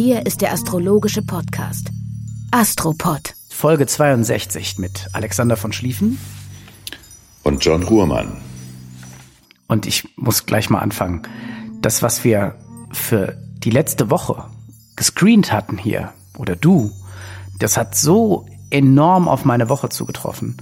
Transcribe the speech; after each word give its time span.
Hier 0.00 0.26
ist 0.26 0.42
der 0.42 0.52
astrologische 0.52 1.22
Podcast 1.22 1.90
Astropod. 2.52 3.34
Folge 3.48 3.84
62 3.84 4.78
mit 4.78 5.08
Alexander 5.12 5.56
von 5.56 5.72
Schlieffen 5.72 6.20
und 7.42 7.64
John 7.64 7.82
Ruhrmann. 7.82 8.36
Und 9.66 9.86
ich 9.86 10.16
muss 10.16 10.46
gleich 10.46 10.70
mal 10.70 10.78
anfangen. 10.78 11.22
Das, 11.82 12.00
was 12.00 12.22
wir 12.22 12.54
für 12.92 13.36
die 13.64 13.70
letzte 13.70 14.08
Woche 14.08 14.44
gescreent 14.94 15.50
hatten 15.50 15.78
hier, 15.78 16.12
oder 16.38 16.54
du, 16.54 16.92
das 17.58 17.76
hat 17.76 17.96
so 17.96 18.46
enorm 18.70 19.26
auf 19.26 19.44
meine 19.44 19.68
Woche 19.68 19.88
zugetroffen. 19.88 20.58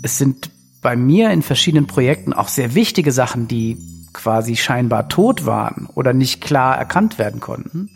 Es 0.00 0.16
sind 0.16 0.50
bei 0.80 0.96
mir 0.96 1.32
in 1.32 1.42
verschiedenen 1.42 1.86
Projekten 1.86 2.32
auch 2.32 2.48
sehr 2.48 2.74
wichtige 2.74 3.12
Sachen, 3.12 3.46
die 3.46 3.76
quasi 4.14 4.56
scheinbar 4.56 5.10
tot 5.10 5.44
waren 5.44 5.86
oder 5.94 6.14
nicht 6.14 6.40
klar 6.40 6.78
erkannt 6.78 7.18
werden 7.18 7.40
konnten, 7.40 7.90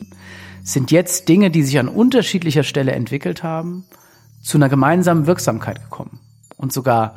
sind 0.64 0.90
jetzt 0.90 1.28
Dinge, 1.28 1.50
die 1.50 1.62
sich 1.62 1.78
an 1.78 1.88
unterschiedlicher 1.88 2.64
Stelle 2.64 2.92
entwickelt 2.92 3.42
haben, 3.42 3.84
zu 4.42 4.58
einer 4.58 4.68
gemeinsamen 4.68 5.26
Wirksamkeit 5.26 5.82
gekommen. 5.82 6.18
Und 6.56 6.72
sogar 6.72 7.16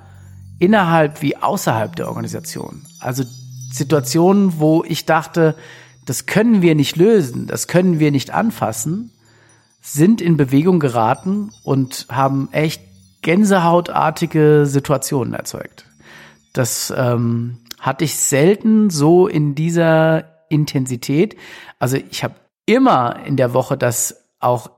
innerhalb 0.60 1.22
wie 1.22 1.38
außerhalb 1.38 1.96
der 1.96 2.10
Organisation. 2.10 2.86
Also 3.00 3.24
Situationen, 3.72 4.60
wo 4.60 4.84
ich 4.84 5.06
dachte, 5.06 5.56
das 6.06 6.26
können 6.26 6.62
wir 6.62 6.76
nicht 6.76 6.98
lösen, 6.98 7.48
das 7.48 7.68
können 7.68 8.00
wir 8.00 8.12
nicht 8.12 8.32
anfassen, 8.32 9.12
sind 9.82 10.20
in 10.22 10.36
Bewegung 10.36 10.80
geraten 10.80 11.52
und 11.64 12.08
haben 12.10 12.50
echt 12.52 12.82
gänsehautartige 13.22 14.66
Situationen 14.66 15.34
erzeugt. 15.34 15.86
Das 16.54 16.94
ähm, 16.96 17.60
hatte 17.80 18.04
ich 18.04 18.16
selten 18.16 18.90
so 18.90 19.28
in 19.28 19.56
dieser 19.56 20.26
Intensität. 20.50 21.38
Also 21.80 21.98
ich 22.10 22.24
habe 22.24 22.36
immer 22.68 23.22
in 23.26 23.38
der 23.38 23.54
Woche 23.54 23.76
das 23.78 24.24
auch 24.40 24.70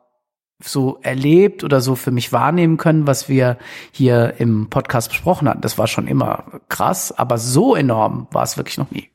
so 0.64 1.00
erlebt 1.02 1.64
oder 1.64 1.82
so 1.82 1.96
für 1.96 2.12
mich 2.12 2.32
wahrnehmen 2.32 2.78
können, 2.78 3.08
was 3.08 3.28
wir 3.30 3.58
hier 3.92 4.36
im 4.40 4.70
Podcast 4.70 5.10
besprochen 5.10 5.50
hatten. 5.50 5.62
Das 5.62 5.78
war 5.78 5.88
schon 5.88 6.08
immer 6.08 6.62
krass, 6.70 7.12
aber 7.12 7.38
so 7.38 7.76
enorm 7.76 8.28
war 8.32 8.44
es 8.44 8.58
wirklich 8.58 8.78
noch 8.78 8.92
nie. 8.92 9.10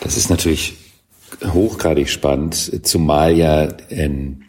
Das 0.00 0.16
ist 0.16 0.30
natürlich 0.30 0.76
hochgradig 1.44 2.08
spannend, 2.08 2.86
zumal 2.86 3.32
ja 3.32 3.64
in, 3.88 4.44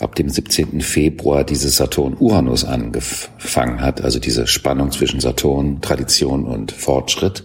ab 0.00 0.14
dem 0.14 0.28
17. 0.28 0.80
Februar 0.80 1.44
dieses 1.44 1.76
Saturn-Uranus 1.76 2.64
angefangen 2.64 3.80
hat, 3.80 4.00
also 4.00 4.20
diese 4.20 4.46
Spannung 4.46 4.92
zwischen 4.92 5.20
Saturn, 5.20 5.80
Tradition 5.80 6.44
und 6.44 6.70
Fortschritt. 6.70 7.44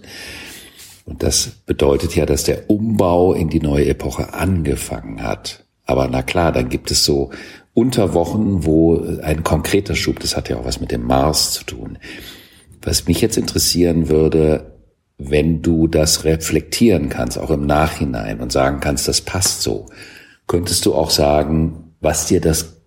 Und 1.04 1.22
das 1.22 1.46
bedeutet 1.66 2.16
ja, 2.16 2.26
dass 2.26 2.44
der 2.44 2.70
Umbau 2.70 3.34
in 3.34 3.48
die 3.48 3.60
neue 3.60 3.86
Epoche 3.86 4.32
angefangen 4.32 5.22
hat. 5.22 5.64
Aber 5.84 6.08
na 6.08 6.22
klar, 6.22 6.50
dann 6.50 6.68
gibt 6.68 6.90
es 6.90 7.04
so 7.04 7.30
Unterwochen, 7.74 8.64
wo 8.64 9.04
ein 9.22 9.42
konkreter 9.42 9.94
Schub, 9.94 10.20
das 10.20 10.36
hat 10.36 10.48
ja 10.48 10.56
auch 10.56 10.64
was 10.64 10.80
mit 10.80 10.92
dem 10.92 11.06
Mars 11.06 11.52
zu 11.52 11.64
tun. 11.64 11.98
Was 12.82 13.06
mich 13.06 13.20
jetzt 13.20 13.36
interessieren 13.36 14.08
würde, 14.08 14.78
wenn 15.18 15.62
du 15.62 15.86
das 15.86 16.24
reflektieren 16.24 17.08
kannst, 17.08 17.38
auch 17.38 17.50
im 17.50 17.66
Nachhinein 17.66 18.40
und 18.40 18.52
sagen 18.52 18.80
kannst, 18.80 19.08
das 19.08 19.20
passt 19.20 19.62
so, 19.62 19.86
könntest 20.46 20.86
du 20.86 20.94
auch 20.94 21.10
sagen, 21.10 21.94
was 22.00 22.26
dir 22.26 22.40
das 22.40 22.83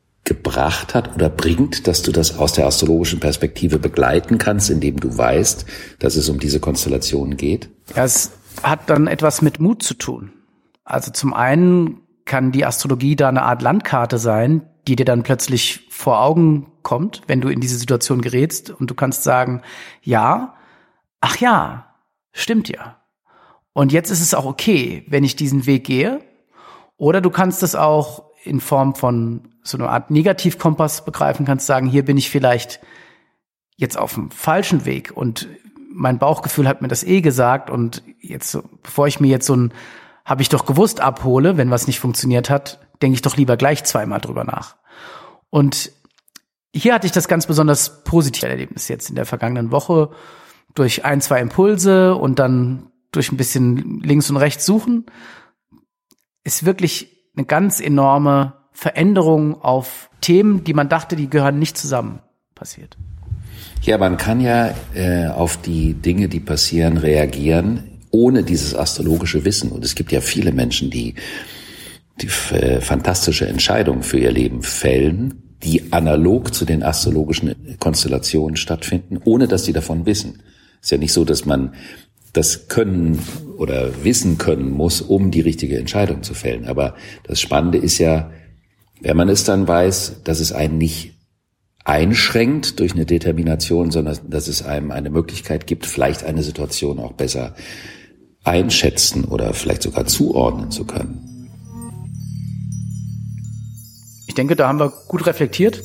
gebracht 0.57 0.95
hat 0.95 1.15
oder 1.15 1.29
bringt, 1.29 1.87
dass 1.87 2.01
du 2.01 2.11
das 2.11 2.37
aus 2.37 2.53
der 2.53 2.65
astrologischen 2.65 3.19
Perspektive 3.19 3.79
begleiten 3.79 4.37
kannst, 4.37 4.69
indem 4.69 4.99
du 4.99 5.17
weißt, 5.17 5.65
dass 5.99 6.15
es 6.15 6.29
um 6.29 6.39
diese 6.39 6.59
Konstellation 6.59 7.37
geht? 7.37 7.69
Ja, 7.95 8.03
es 8.03 8.31
hat 8.63 8.89
dann 8.89 9.07
etwas 9.07 9.41
mit 9.41 9.59
Mut 9.59 9.83
zu 9.83 9.93
tun. 9.93 10.31
Also 10.83 11.11
zum 11.11 11.33
einen 11.33 12.01
kann 12.25 12.51
die 12.51 12.65
Astrologie 12.65 13.15
da 13.15 13.29
eine 13.29 13.43
Art 13.43 13.61
Landkarte 13.61 14.17
sein, 14.17 14.67
die 14.87 14.95
dir 14.95 15.05
dann 15.05 15.23
plötzlich 15.23 15.87
vor 15.89 16.21
Augen 16.21 16.71
kommt, 16.81 17.21
wenn 17.27 17.41
du 17.41 17.49
in 17.49 17.59
diese 17.59 17.77
Situation 17.77 18.21
gerätst 18.21 18.69
und 18.69 18.89
du 18.89 18.95
kannst 18.95 19.23
sagen, 19.23 19.61
ja, 20.01 20.55
ach 21.21 21.37
ja, 21.37 21.87
Stimmt 22.37 22.69
ja. 22.69 23.01
Und 23.73 23.91
jetzt 23.91 24.11
ist 24.11 24.21
es 24.21 24.35
auch 24.35 24.45
okay, 24.45 25.03
wenn 25.07 25.23
ich 25.23 25.35
diesen 25.35 25.65
Weg 25.65 25.85
gehe. 25.85 26.21
Oder 26.95 27.19
du 27.19 27.31
kannst 27.31 27.63
es 27.63 27.73
auch 27.73 28.26
in 28.47 28.59
Form 28.59 28.95
von 28.95 29.49
so 29.63 29.77
einer 29.77 29.89
Art 29.89 30.11
Negativkompass 30.11 31.05
begreifen, 31.05 31.45
kannst 31.45 31.67
sagen, 31.67 31.87
hier 31.87 32.05
bin 32.05 32.17
ich 32.17 32.29
vielleicht 32.29 32.79
jetzt 33.75 33.97
auf 33.97 34.13
dem 34.13 34.31
falschen 34.31 34.85
Weg. 34.85 35.11
Und 35.15 35.47
mein 35.91 36.19
Bauchgefühl 36.19 36.67
hat 36.67 36.81
mir 36.81 36.87
das 36.87 37.03
eh 37.03 37.21
gesagt. 37.21 37.69
Und 37.69 38.03
jetzt, 38.19 38.57
bevor 38.83 39.07
ich 39.07 39.19
mir 39.19 39.27
jetzt 39.27 39.45
so 39.45 39.55
ein, 39.55 39.73
habe 40.25 40.41
ich 40.41 40.49
doch 40.49 40.65
gewusst, 40.65 40.99
abhole, 40.99 41.57
wenn 41.57 41.71
was 41.71 41.87
nicht 41.87 41.99
funktioniert 41.99 42.49
hat, 42.49 42.79
denke 43.01 43.15
ich 43.15 43.21
doch 43.21 43.37
lieber 43.37 43.57
gleich 43.57 43.83
zweimal 43.83 44.19
drüber 44.19 44.43
nach. 44.43 44.75
Und 45.49 45.91
hier 46.73 46.93
hatte 46.93 47.07
ich 47.07 47.13
das 47.13 47.27
ganz 47.27 47.47
besonders 47.47 48.03
positive 48.03 48.47
Erlebnis 48.47 48.87
jetzt 48.87 49.09
in 49.09 49.15
der 49.15 49.25
vergangenen 49.25 49.71
Woche 49.71 50.11
durch 50.75 51.05
ein, 51.05 51.21
zwei 51.21 51.39
Impulse 51.39 52.15
und 52.15 52.39
dann 52.39 52.91
durch 53.11 53.31
ein 53.31 53.37
bisschen 53.37 53.99
links 54.01 54.29
und 54.29 54.37
rechts 54.37 54.65
suchen, 54.65 55.05
ist 56.43 56.65
wirklich 56.65 57.16
eine 57.37 57.45
ganz 57.45 57.79
enorme 57.79 58.53
Veränderung 58.73 59.61
auf 59.61 60.09
Themen, 60.21 60.63
die 60.63 60.73
man 60.73 60.89
dachte, 60.89 61.15
die 61.15 61.29
gehören 61.29 61.59
nicht 61.59 61.77
zusammen, 61.77 62.19
passiert. 62.55 62.97
Ja, 63.81 63.97
man 63.97 64.17
kann 64.17 64.41
ja 64.41 64.73
äh, 64.93 65.27
auf 65.27 65.57
die 65.57 65.93
Dinge, 65.93 66.27
die 66.27 66.39
passieren, 66.39 66.97
reagieren, 66.97 68.01
ohne 68.11 68.43
dieses 68.43 68.75
astrologische 68.75 69.45
Wissen. 69.45 69.71
Und 69.71 69.85
es 69.85 69.95
gibt 69.95 70.11
ja 70.11 70.21
viele 70.21 70.51
Menschen, 70.51 70.89
die 70.89 71.15
die 72.21 72.27
äh, 72.55 72.81
fantastische 72.81 73.47
Entscheidungen 73.47 74.03
für 74.03 74.17
ihr 74.17 74.31
Leben 74.31 74.63
fällen, 74.63 75.55
die 75.63 75.91
analog 75.91 76.53
zu 76.53 76.65
den 76.65 76.83
astrologischen 76.83 77.77
Konstellationen 77.79 78.57
stattfinden, 78.57 79.19
ohne 79.23 79.47
dass 79.47 79.65
sie 79.65 79.73
davon 79.73 80.05
wissen. 80.05 80.41
Ist 80.81 80.91
ja 80.91 80.97
nicht 80.97 81.13
so, 81.13 81.25
dass 81.25 81.45
man 81.45 81.73
das 82.37 82.67
können 82.67 83.19
oder 83.57 84.03
wissen 84.03 84.37
können 84.37 84.69
muss, 84.69 85.01
um 85.01 85.31
die 85.31 85.41
richtige 85.41 85.79
Entscheidung 85.79 86.21
zu 86.21 86.35
fällen. 86.35 86.67
Aber 86.67 86.95
das 87.23 87.41
Spannende 87.41 87.79
ist 87.79 87.97
ja, 87.97 88.29
wenn 89.01 89.17
man 89.17 89.27
es 89.27 89.43
dann 89.43 89.67
weiß, 89.67 90.21
dass 90.23 90.39
es 90.39 90.51
einen 90.51 90.77
nicht 90.77 91.13
einschränkt 91.83 92.79
durch 92.79 92.93
eine 92.93 93.05
Determination, 93.05 93.89
sondern 93.89 94.19
dass 94.29 94.47
es 94.47 94.61
einem 94.61 94.91
eine 94.91 95.09
Möglichkeit 95.09 95.65
gibt, 95.65 95.87
vielleicht 95.87 96.23
eine 96.23 96.43
Situation 96.43 96.99
auch 96.99 97.13
besser 97.13 97.55
einschätzen 98.43 99.25
oder 99.25 99.53
vielleicht 99.53 99.81
sogar 99.81 100.05
zuordnen 100.05 100.69
zu 100.69 100.85
können. 100.85 101.49
Ich 104.27 104.35
denke, 104.35 104.55
da 104.55 104.67
haben 104.67 104.79
wir 104.79 104.93
gut 105.07 105.25
reflektiert. 105.25 105.81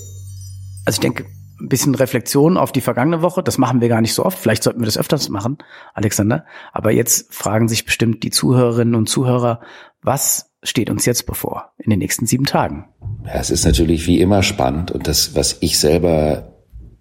Also 0.85 0.97
ich 0.97 1.01
denke, 1.01 1.25
ein 1.63 1.69
bisschen 1.69 1.95
Reflexion 1.95 2.57
auf 2.57 2.73
die 2.73 2.81
vergangene 2.81 3.23
Woche. 3.23 3.43
Das 3.43 3.57
machen 3.57 3.81
wir 3.81 3.89
gar 3.89 4.01
nicht 4.01 4.15
so 4.15 4.25
oft. 4.25 4.39
Vielleicht 4.39 4.63
sollten 4.63 4.81
wir 4.81 4.87
das 4.87 4.99
öfters 4.99 5.29
machen, 5.29 5.59
Alexander. 5.95 6.45
Aber 6.73 6.91
jetzt 6.91 7.33
fragen 7.33 7.69
sich 7.69 7.85
bestimmt 7.85 8.23
die 8.23 8.31
Zuhörerinnen 8.31 8.95
und 8.95 9.09
Zuhörer, 9.09 9.61
was 10.03 10.51
steht 10.63 10.91
uns 10.91 11.07
jetzt 11.07 11.27
bevor 11.27 11.73
in 11.79 11.91
den 11.91 12.01
nächsten 12.01 12.27
sieben 12.27 12.45
Tagen? 12.45 12.89
Ja, 13.25 13.35
es 13.35 13.51
ist 13.51 13.65
natürlich 13.65 14.07
wie 14.07 14.21
immer 14.21 14.43
spannend 14.43 14.91
und 14.91 15.07
das, 15.07 15.35
was 15.35 15.59
ich 15.61 15.79
selber 15.79 16.53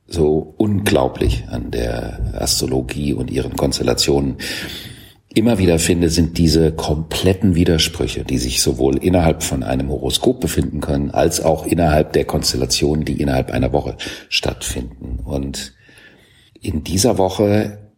so 0.08 0.54
unglaublich 0.58 1.46
an 1.50 1.72
der 1.72 2.36
Astrologie 2.40 3.14
und 3.14 3.32
ihren 3.32 3.56
Konstellationen 3.56 4.38
immer 5.34 5.58
wieder 5.58 5.80
finde, 5.80 6.10
sind 6.10 6.38
diese 6.38 6.72
kompletten 6.74 7.56
Widersprüche, 7.56 8.26
die 8.26 8.38
sich 8.38 8.62
sowohl 8.62 8.98
innerhalb 8.98 9.44
von 9.44 9.64
einem 9.64 9.90
Horoskop 9.90 10.42
befinden 10.42 10.82
können, 10.82 11.12
als 11.12 11.42
auch 11.42 11.66
innerhalb 11.66 12.14
der 12.14 12.26
Konstellationen, 12.26 13.06
die 13.06 13.22
innerhalb 13.22 13.52
einer 13.52 13.72
Woche 13.72 13.96
stattfinden. 14.30 15.20
Und 15.24 15.74
in 16.60 16.84
dieser 16.84 17.18
Woche 17.18 17.94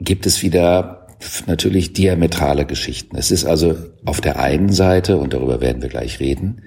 gibt 0.00 0.26
es 0.26 0.42
wieder 0.42 1.06
natürlich 1.46 1.92
diametrale 1.92 2.66
Geschichten. 2.66 3.16
Es 3.16 3.30
ist 3.30 3.44
also 3.44 3.76
auf 4.04 4.20
der 4.20 4.40
einen 4.40 4.72
Seite, 4.72 5.18
und 5.18 5.34
darüber 5.34 5.60
werden 5.60 5.82
wir 5.82 5.88
gleich 5.88 6.18
reden, 6.18 6.62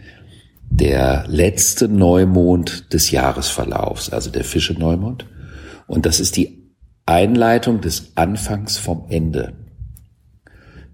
der 0.69 1.25
letzte 1.27 1.89
Neumond 1.89 2.93
des 2.93 3.11
Jahresverlaufs, 3.11 4.09
also 4.11 4.29
der 4.29 4.45
Fische-Neumond. 4.45 5.25
Und 5.87 6.05
das 6.05 6.21
ist 6.21 6.37
die 6.37 6.71
Einleitung 7.05 7.81
des 7.81 8.13
Anfangs 8.15 8.77
vom 8.77 9.05
Ende. 9.09 9.64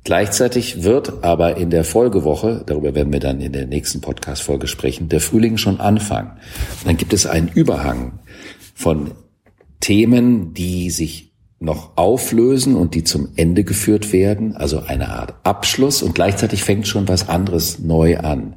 Gleichzeitig 0.03 0.83
wird 0.83 1.23
aber 1.23 1.57
in 1.57 1.69
der 1.69 1.83
Folgewoche, 1.83 2.63
darüber 2.65 2.95
werden 2.95 3.13
wir 3.13 3.19
dann 3.19 3.39
in 3.39 3.53
der 3.53 3.67
nächsten 3.67 4.01
Podcast-Folge 4.01 4.67
sprechen, 4.67 5.09
der 5.09 5.21
Frühling 5.21 5.57
schon 5.57 5.79
anfangen. 5.79 6.31
dann 6.85 6.97
gibt 6.97 7.13
es 7.13 7.27
einen 7.27 7.49
Überhang 7.49 8.19
von 8.73 9.11
Themen, 9.79 10.53
die 10.53 10.89
sich 10.89 11.31
noch 11.59 11.95
auflösen 11.95 12.75
und 12.75 12.95
die 12.95 13.03
zum 13.03 13.29
Ende 13.35 13.63
geführt 13.63 14.11
werden, 14.11 14.55
also 14.55 14.79
eine 14.79 15.09
Art 15.09 15.35
Abschluss 15.43 16.01
und 16.01 16.15
gleichzeitig 16.15 16.63
fängt 16.63 16.87
schon 16.87 17.07
was 17.07 17.29
anderes 17.29 17.77
neu 17.77 18.17
an. 18.17 18.55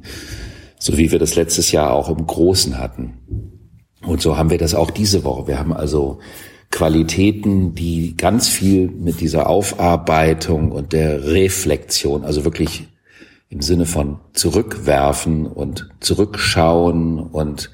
So 0.79 0.97
wie 0.97 1.11
wir 1.11 1.19
das 1.19 1.35
letztes 1.35 1.71
Jahr 1.71 1.93
auch 1.93 2.09
im 2.09 2.25
Großen 2.25 2.79
hatten. 2.79 3.61
Und 4.01 4.21
so 4.21 4.37
haben 4.37 4.49
wir 4.49 4.57
das 4.57 4.73
auch 4.73 4.89
diese 4.89 5.23
Woche. 5.23 5.47
Wir 5.47 5.59
haben 5.59 5.73
also 5.73 6.19
Qualitäten, 6.71 7.75
die 7.75 8.17
ganz 8.17 8.49
viel 8.49 8.89
mit 8.89 9.21
dieser 9.21 9.47
Aufarbeitung 9.49 10.71
und 10.71 10.93
der 10.93 11.25
Reflexion, 11.25 12.23
also 12.23 12.43
wirklich 12.43 12.87
im 13.49 13.61
Sinne 13.61 13.85
von 13.85 14.19
zurückwerfen 14.33 15.45
und 15.45 15.89
zurückschauen 15.99 17.19
und 17.19 17.71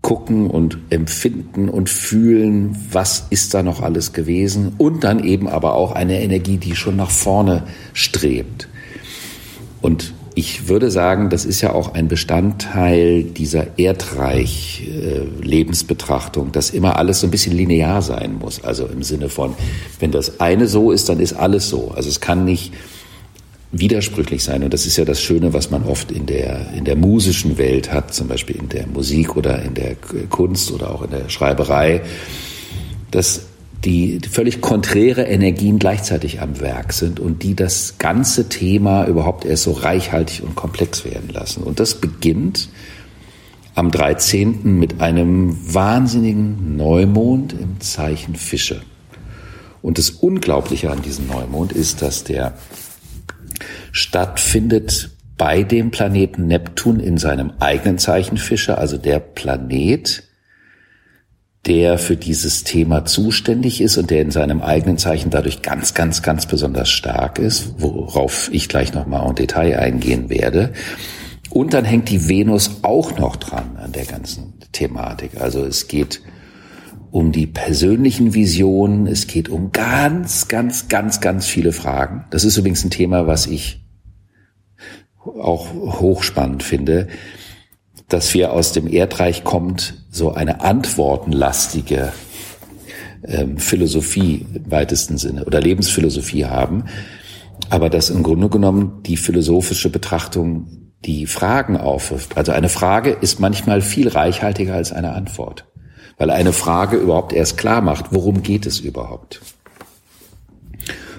gucken 0.00 0.50
und 0.50 0.78
empfinden 0.90 1.68
und 1.68 1.88
fühlen, 1.88 2.76
was 2.90 3.26
ist 3.30 3.54
da 3.54 3.62
noch 3.62 3.80
alles 3.80 4.12
gewesen 4.12 4.74
und 4.78 5.04
dann 5.04 5.22
eben 5.22 5.48
aber 5.48 5.74
auch 5.74 5.92
eine 5.92 6.20
Energie, 6.20 6.56
die 6.56 6.74
schon 6.74 6.96
nach 6.96 7.10
vorne 7.10 7.62
strebt. 7.94 8.68
Und 9.80 10.12
ich 10.34 10.68
würde 10.68 10.90
sagen, 10.90 11.30
das 11.30 11.44
ist 11.44 11.60
ja 11.60 11.72
auch 11.72 11.94
ein 11.94 12.08
Bestandteil 12.08 13.22
dieser 13.22 13.78
Erdreich-Lebensbetrachtung, 13.78 16.50
dass 16.52 16.70
immer 16.70 16.96
alles 16.96 17.20
so 17.20 17.26
ein 17.26 17.30
bisschen 17.30 17.54
linear 17.56 18.02
sein 18.02 18.38
muss. 18.38 18.64
Also 18.64 18.86
im 18.86 19.02
Sinne 19.02 19.28
von, 19.28 19.54
wenn 20.00 20.10
das 20.10 20.40
eine 20.40 20.68
so 20.68 20.90
ist, 20.90 21.10
dann 21.10 21.20
ist 21.20 21.34
alles 21.34 21.68
so. 21.68 21.92
Also 21.94 22.08
es 22.08 22.20
kann 22.20 22.44
nicht 22.44 22.72
widersprüchlich 23.72 24.42
sein. 24.44 24.62
Und 24.62 24.72
das 24.72 24.86
ist 24.86 24.96
ja 24.96 25.04
das 25.04 25.20
Schöne, 25.20 25.52
was 25.52 25.70
man 25.70 25.82
oft 25.84 26.12
in 26.12 26.26
der, 26.26 26.72
in 26.74 26.84
der 26.84 26.94
musischen 26.96 27.58
Welt 27.58 27.92
hat, 27.92 28.14
zum 28.14 28.28
Beispiel 28.28 28.56
in 28.56 28.68
der 28.68 28.86
Musik 28.86 29.36
oder 29.36 29.60
in 29.62 29.74
der 29.74 29.96
Kunst 30.28 30.70
oder 30.70 30.94
auch 30.94 31.02
in 31.02 31.10
der 31.10 31.28
Schreiberei, 31.28 32.02
dass 33.10 33.46
die 33.84 34.20
völlig 34.30 34.60
konträre 34.60 35.22
Energien 35.22 35.78
gleichzeitig 35.78 36.40
am 36.40 36.60
Werk 36.60 36.92
sind 36.92 37.18
und 37.18 37.42
die 37.42 37.56
das 37.56 37.96
ganze 37.98 38.48
Thema 38.48 39.06
überhaupt 39.06 39.44
erst 39.44 39.64
so 39.64 39.72
reichhaltig 39.72 40.42
und 40.42 40.54
komplex 40.54 41.04
werden 41.04 41.28
lassen. 41.30 41.64
Und 41.64 41.80
das 41.80 41.96
beginnt 41.96 42.68
am 43.74 43.90
13. 43.90 44.78
mit 44.78 45.00
einem 45.00 45.56
wahnsinnigen 45.74 46.76
Neumond 46.76 47.54
im 47.54 47.80
Zeichen 47.80 48.36
Fische. 48.36 48.82
Und 49.80 49.98
das 49.98 50.10
Unglaubliche 50.10 50.90
an 50.90 51.02
diesem 51.02 51.26
Neumond 51.26 51.72
ist, 51.72 52.02
dass 52.02 52.22
der 52.22 52.54
stattfindet 53.90 55.10
bei 55.36 55.64
dem 55.64 55.90
Planeten 55.90 56.46
Neptun 56.46 57.00
in 57.00 57.18
seinem 57.18 57.52
eigenen 57.58 57.98
Zeichen 57.98 58.36
Fische, 58.36 58.78
also 58.78 58.96
der 58.96 59.18
Planet, 59.18 60.22
der 61.66 61.96
für 61.98 62.16
dieses 62.16 62.64
Thema 62.64 63.04
zuständig 63.04 63.80
ist 63.80 63.96
und 63.96 64.10
der 64.10 64.22
in 64.22 64.32
seinem 64.32 64.62
eigenen 64.62 64.98
Zeichen 64.98 65.30
dadurch 65.30 65.62
ganz, 65.62 65.94
ganz, 65.94 66.22
ganz 66.22 66.46
besonders 66.46 66.90
stark 66.90 67.38
ist, 67.38 67.74
worauf 67.78 68.50
ich 68.52 68.68
gleich 68.68 68.92
nochmal 68.92 69.28
en 69.28 69.36
Detail 69.36 69.78
eingehen 69.78 70.28
werde. 70.28 70.72
Und 71.50 71.72
dann 71.72 71.84
hängt 71.84 72.08
die 72.08 72.28
Venus 72.28 72.78
auch 72.82 73.16
noch 73.18 73.36
dran 73.36 73.76
an 73.76 73.92
der 73.92 74.06
ganzen 74.06 74.54
Thematik. 74.72 75.40
Also 75.40 75.64
es 75.64 75.86
geht 75.86 76.22
um 77.12 77.30
die 77.30 77.46
persönlichen 77.46 78.34
Visionen, 78.34 79.06
es 79.06 79.26
geht 79.26 79.48
um 79.48 79.70
ganz, 79.70 80.48
ganz, 80.48 80.88
ganz, 80.88 81.20
ganz 81.20 81.46
viele 81.46 81.72
Fragen. 81.72 82.24
Das 82.30 82.42
ist 82.42 82.56
übrigens 82.56 82.82
ein 82.84 82.90
Thema, 82.90 83.26
was 83.26 83.46
ich 83.46 83.84
auch 85.24 85.72
hochspannend 85.72 86.64
finde 86.64 87.08
dass 88.12 88.34
wir 88.34 88.52
aus 88.52 88.72
dem 88.72 88.86
Erdreich 88.86 89.44
kommt, 89.44 89.94
so 90.10 90.32
eine 90.32 90.60
antwortenlastige 90.60 92.12
ähm, 93.24 93.58
Philosophie 93.58 94.46
im 94.54 94.70
weitesten 94.70 95.16
Sinne 95.16 95.44
oder 95.44 95.60
Lebensphilosophie 95.60 96.46
haben, 96.46 96.84
aber 97.70 97.88
dass 97.88 98.10
im 98.10 98.22
Grunde 98.22 98.48
genommen 98.48 99.02
die 99.06 99.16
philosophische 99.16 99.88
Betrachtung 99.88 100.92
die 101.04 101.26
Fragen 101.26 101.76
aufwirft. 101.76 102.36
Also 102.36 102.52
eine 102.52 102.68
Frage 102.68 103.10
ist 103.10 103.40
manchmal 103.40 103.80
viel 103.80 104.08
reichhaltiger 104.08 104.74
als 104.74 104.92
eine 104.92 105.12
Antwort, 105.12 105.66
weil 106.18 106.30
eine 106.30 106.52
Frage 106.52 106.96
überhaupt 106.96 107.32
erst 107.32 107.56
klar 107.56 107.80
macht, 107.80 108.06
worum 108.10 108.42
geht 108.42 108.66
es 108.66 108.78
überhaupt. 108.78 109.40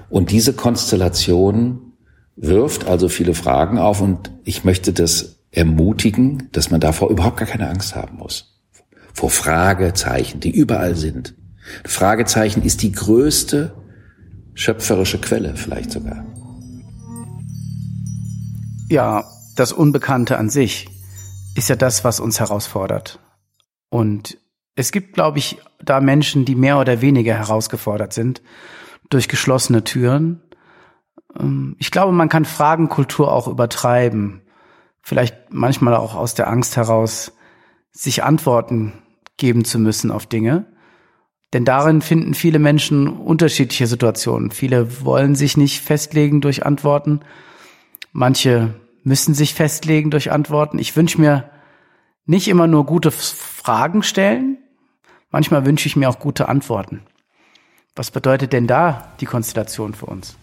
Und 0.09 0.29
diese 0.29 0.53
Konstellation 0.53 1.93
wirft 2.35 2.87
also 2.87 3.09
viele 3.09 3.33
Fragen 3.33 3.79
auf 3.79 4.01
und 4.01 4.31
ich 4.43 4.63
möchte 4.63 4.93
das 4.93 5.42
ermutigen, 5.53 6.49
dass 6.51 6.71
man 6.71 6.81
davor 6.81 7.09
überhaupt 7.09 7.37
gar 7.37 7.47
keine 7.47 7.69
Angst 7.69 7.95
haben 7.95 8.17
muss. 8.17 8.59
Vor 9.13 9.29
Fragezeichen, 9.29 10.39
die 10.39 10.51
überall 10.51 10.95
sind. 10.95 11.35
Fragezeichen 11.85 12.63
ist 12.63 12.81
die 12.81 12.91
größte 12.91 13.73
schöpferische 14.55 15.21
Quelle 15.21 15.55
vielleicht 15.55 15.91
sogar. 15.91 16.25
Ja, 18.89 19.23
das 19.55 19.71
Unbekannte 19.71 20.37
an 20.37 20.49
sich 20.49 20.89
ist 21.55 21.69
ja 21.69 21.75
das, 21.75 22.03
was 22.03 22.19
uns 22.19 22.39
herausfordert. 22.39 23.19
Und 23.89 24.37
es 24.75 24.91
gibt, 24.91 25.13
glaube 25.13 25.37
ich, 25.37 25.59
da 25.83 26.01
Menschen, 26.01 26.45
die 26.45 26.55
mehr 26.55 26.79
oder 26.79 27.01
weniger 27.01 27.35
herausgefordert 27.35 28.13
sind 28.13 28.41
durch 29.09 29.27
geschlossene 29.27 29.83
Türen. 29.83 30.41
Ähm, 31.39 31.75
ich 31.77 31.91
glaube, 31.91 32.11
man 32.11 32.29
kann 32.29 32.45
Fragenkultur 32.45 33.31
auch 33.31 33.47
übertreiben 33.47 34.42
vielleicht 35.03 35.53
manchmal 35.53 35.95
auch 35.95 36.15
aus 36.15 36.33
der 36.33 36.47
Angst 36.47 36.77
heraus, 36.77 37.33
sich 37.91 38.23
Antworten 38.23 38.93
geben 39.37 39.65
zu 39.65 39.77
müssen 39.77 40.09
auf 40.09 40.25
Dinge. 40.25 40.65
Denn 41.51 41.65
darin 41.65 42.01
finden 42.01 42.33
viele 42.33 42.57
Menschen 42.57 43.07
unterschiedliche 43.07 43.85
Situationen. 43.85 44.49
Viele 44.49 45.05
wollen 45.05 45.35
sich 45.35 45.55
nicht 45.55 45.81
festlegen 45.81 46.41
durch 46.41 46.65
Antworten. 46.65 47.19
Manche 48.11 48.73
müssen 49.03 49.35
sich 49.35 49.53
festlegen 49.53 50.09
durch 50.09 50.31
Antworten. 50.31 50.79
Ich 50.79 50.95
wünsche 50.95 51.21
mir 51.21 51.51
nicht 52.25 52.47
immer 52.47 52.65
nur 52.65 52.85
gute 52.85 53.11
Fragen 53.11 54.01
stellen. 54.01 54.57
Manchmal 55.29 55.65
wünsche 55.65 55.87
ich 55.87 55.95
mir 55.95 56.09
auch 56.09 56.19
gute 56.19 56.47
Antworten. 56.47 57.01
Was 57.95 58.09
bedeutet 58.09 58.53
denn 58.53 58.65
da 58.65 59.13
die 59.19 59.25
Konstellation 59.25 59.93
für 59.93 60.07
uns? 60.07 60.37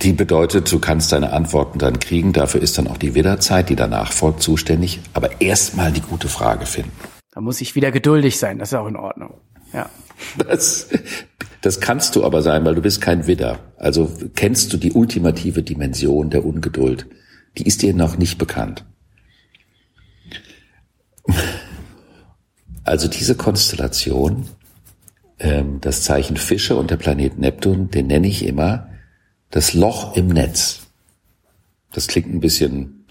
Die 0.00 0.14
bedeutet, 0.14 0.72
du 0.72 0.78
kannst 0.78 1.12
deine 1.12 1.32
Antworten 1.32 1.78
dann 1.78 1.98
kriegen. 1.98 2.32
Dafür 2.32 2.62
ist 2.62 2.78
dann 2.78 2.88
auch 2.88 2.96
die 2.96 3.14
Widderzeit, 3.14 3.68
die 3.68 3.76
danach 3.76 4.10
folgt, 4.10 4.42
zuständig. 4.42 5.00
Aber 5.12 5.42
erstmal 5.42 5.92
die 5.92 6.00
gute 6.00 6.28
Frage 6.28 6.64
finden. 6.64 6.92
Da 7.32 7.42
muss 7.42 7.60
ich 7.60 7.74
wieder 7.74 7.92
geduldig 7.92 8.38
sein. 8.38 8.58
Das 8.58 8.72
ist 8.72 8.78
auch 8.78 8.86
in 8.86 8.96
Ordnung. 8.96 9.34
Ja. 9.74 9.90
Das, 10.48 10.88
das 11.60 11.80
kannst 11.80 12.16
du 12.16 12.24
aber 12.24 12.40
sein, 12.40 12.64
weil 12.64 12.74
du 12.74 12.80
bist 12.80 13.02
kein 13.02 13.26
Widder. 13.26 13.58
Also 13.76 14.10
kennst 14.34 14.72
du 14.72 14.78
die 14.78 14.92
ultimative 14.92 15.62
Dimension 15.62 16.30
der 16.30 16.46
Ungeduld. 16.46 17.06
Die 17.58 17.66
ist 17.66 17.82
dir 17.82 17.92
noch 17.92 18.16
nicht 18.16 18.38
bekannt. 18.38 18.86
Also 22.84 23.08
diese 23.08 23.34
Konstellation, 23.34 24.46
ähm, 25.38 25.82
das 25.82 26.02
Zeichen 26.02 26.38
Fische 26.38 26.76
und 26.76 26.90
der 26.90 26.96
Planet 26.96 27.38
Neptun, 27.38 27.90
den 27.90 28.06
nenne 28.06 28.28
ich 28.28 28.46
immer 28.46 28.88
das 29.52 29.74
Loch 29.74 30.16
im 30.16 30.28
Netz. 30.28 30.80
Das 31.92 32.08
klingt 32.08 32.34
ein 32.34 32.40
bisschen, 32.40 33.04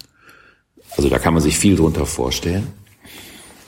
also 0.96 1.08
da 1.08 1.18
kann 1.18 1.32
man 1.32 1.42
sich 1.42 1.56
viel 1.56 1.76
drunter 1.76 2.04
vorstellen. 2.04 2.66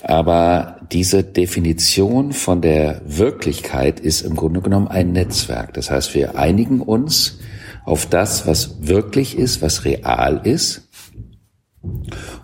Aber 0.03 0.81
diese 0.93 1.25
Definition 1.25 2.33
von 2.35 2.61
der 2.61 3.01
Wirklichkeit 3.07 4.01
ist 4.01 4.21
im 4.21 4.37
Grunde 4.37 4.61
genommen 4.61 4.89
ein 4.89 5.13
Netzwerk. 5.13 5.73
Das 5.73 5.91
heißt, 5.91 6.15
wir 6.15 6.37
einigen 6.37 6.81
uns 6.81 7.39
auf 7.87 8.05
das, 8.07 8.47
was 8.47 8.87
wirklich 8.87 9.39
ist, 9.39 9.63
was 9.63 9.87
real 9.87 10.43
ist. 10.45 10.89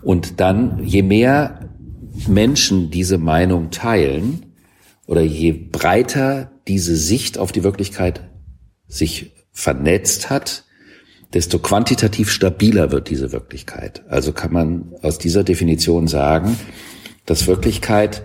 Und 0.01 0.41
dann, 0.41 0.83
je 0.85 1.03
mehr 1.03 1.69
Menschen 2.29 2.91
diese 2.91 3.19
Meinung 3.19 3.71
teilen 3.71 4.55
oder 5.07 5.23
je 5.23 5.53
breiter 5.53 6.53
diese 6.69 6.97
Sicht 6.97 7.37
auf 7.37 7.53
die 7.53 7.65
Wirklichkeit 7.65 8.31
sich 8.87 9.33
vernetzt 9.53 10.31
hat, 10.31 10.65
desto 11.33 11.59
quantitativ 11.59 12.31
stabiler 12.31 12.91
wird 12.91 13.09
diese 13.09 13.33
Wirklichkeit. 13.33 14.03
Also 14.09 14.33
kann 14.33 14.53
man 14.53 14.93
aus 15.03 15.19
dieser 15.19 15.45
Definition 15.45 16.09
sagen, 16.09 16.57
dass 17.27 17.47
Wirklichkeit 17.47 18.23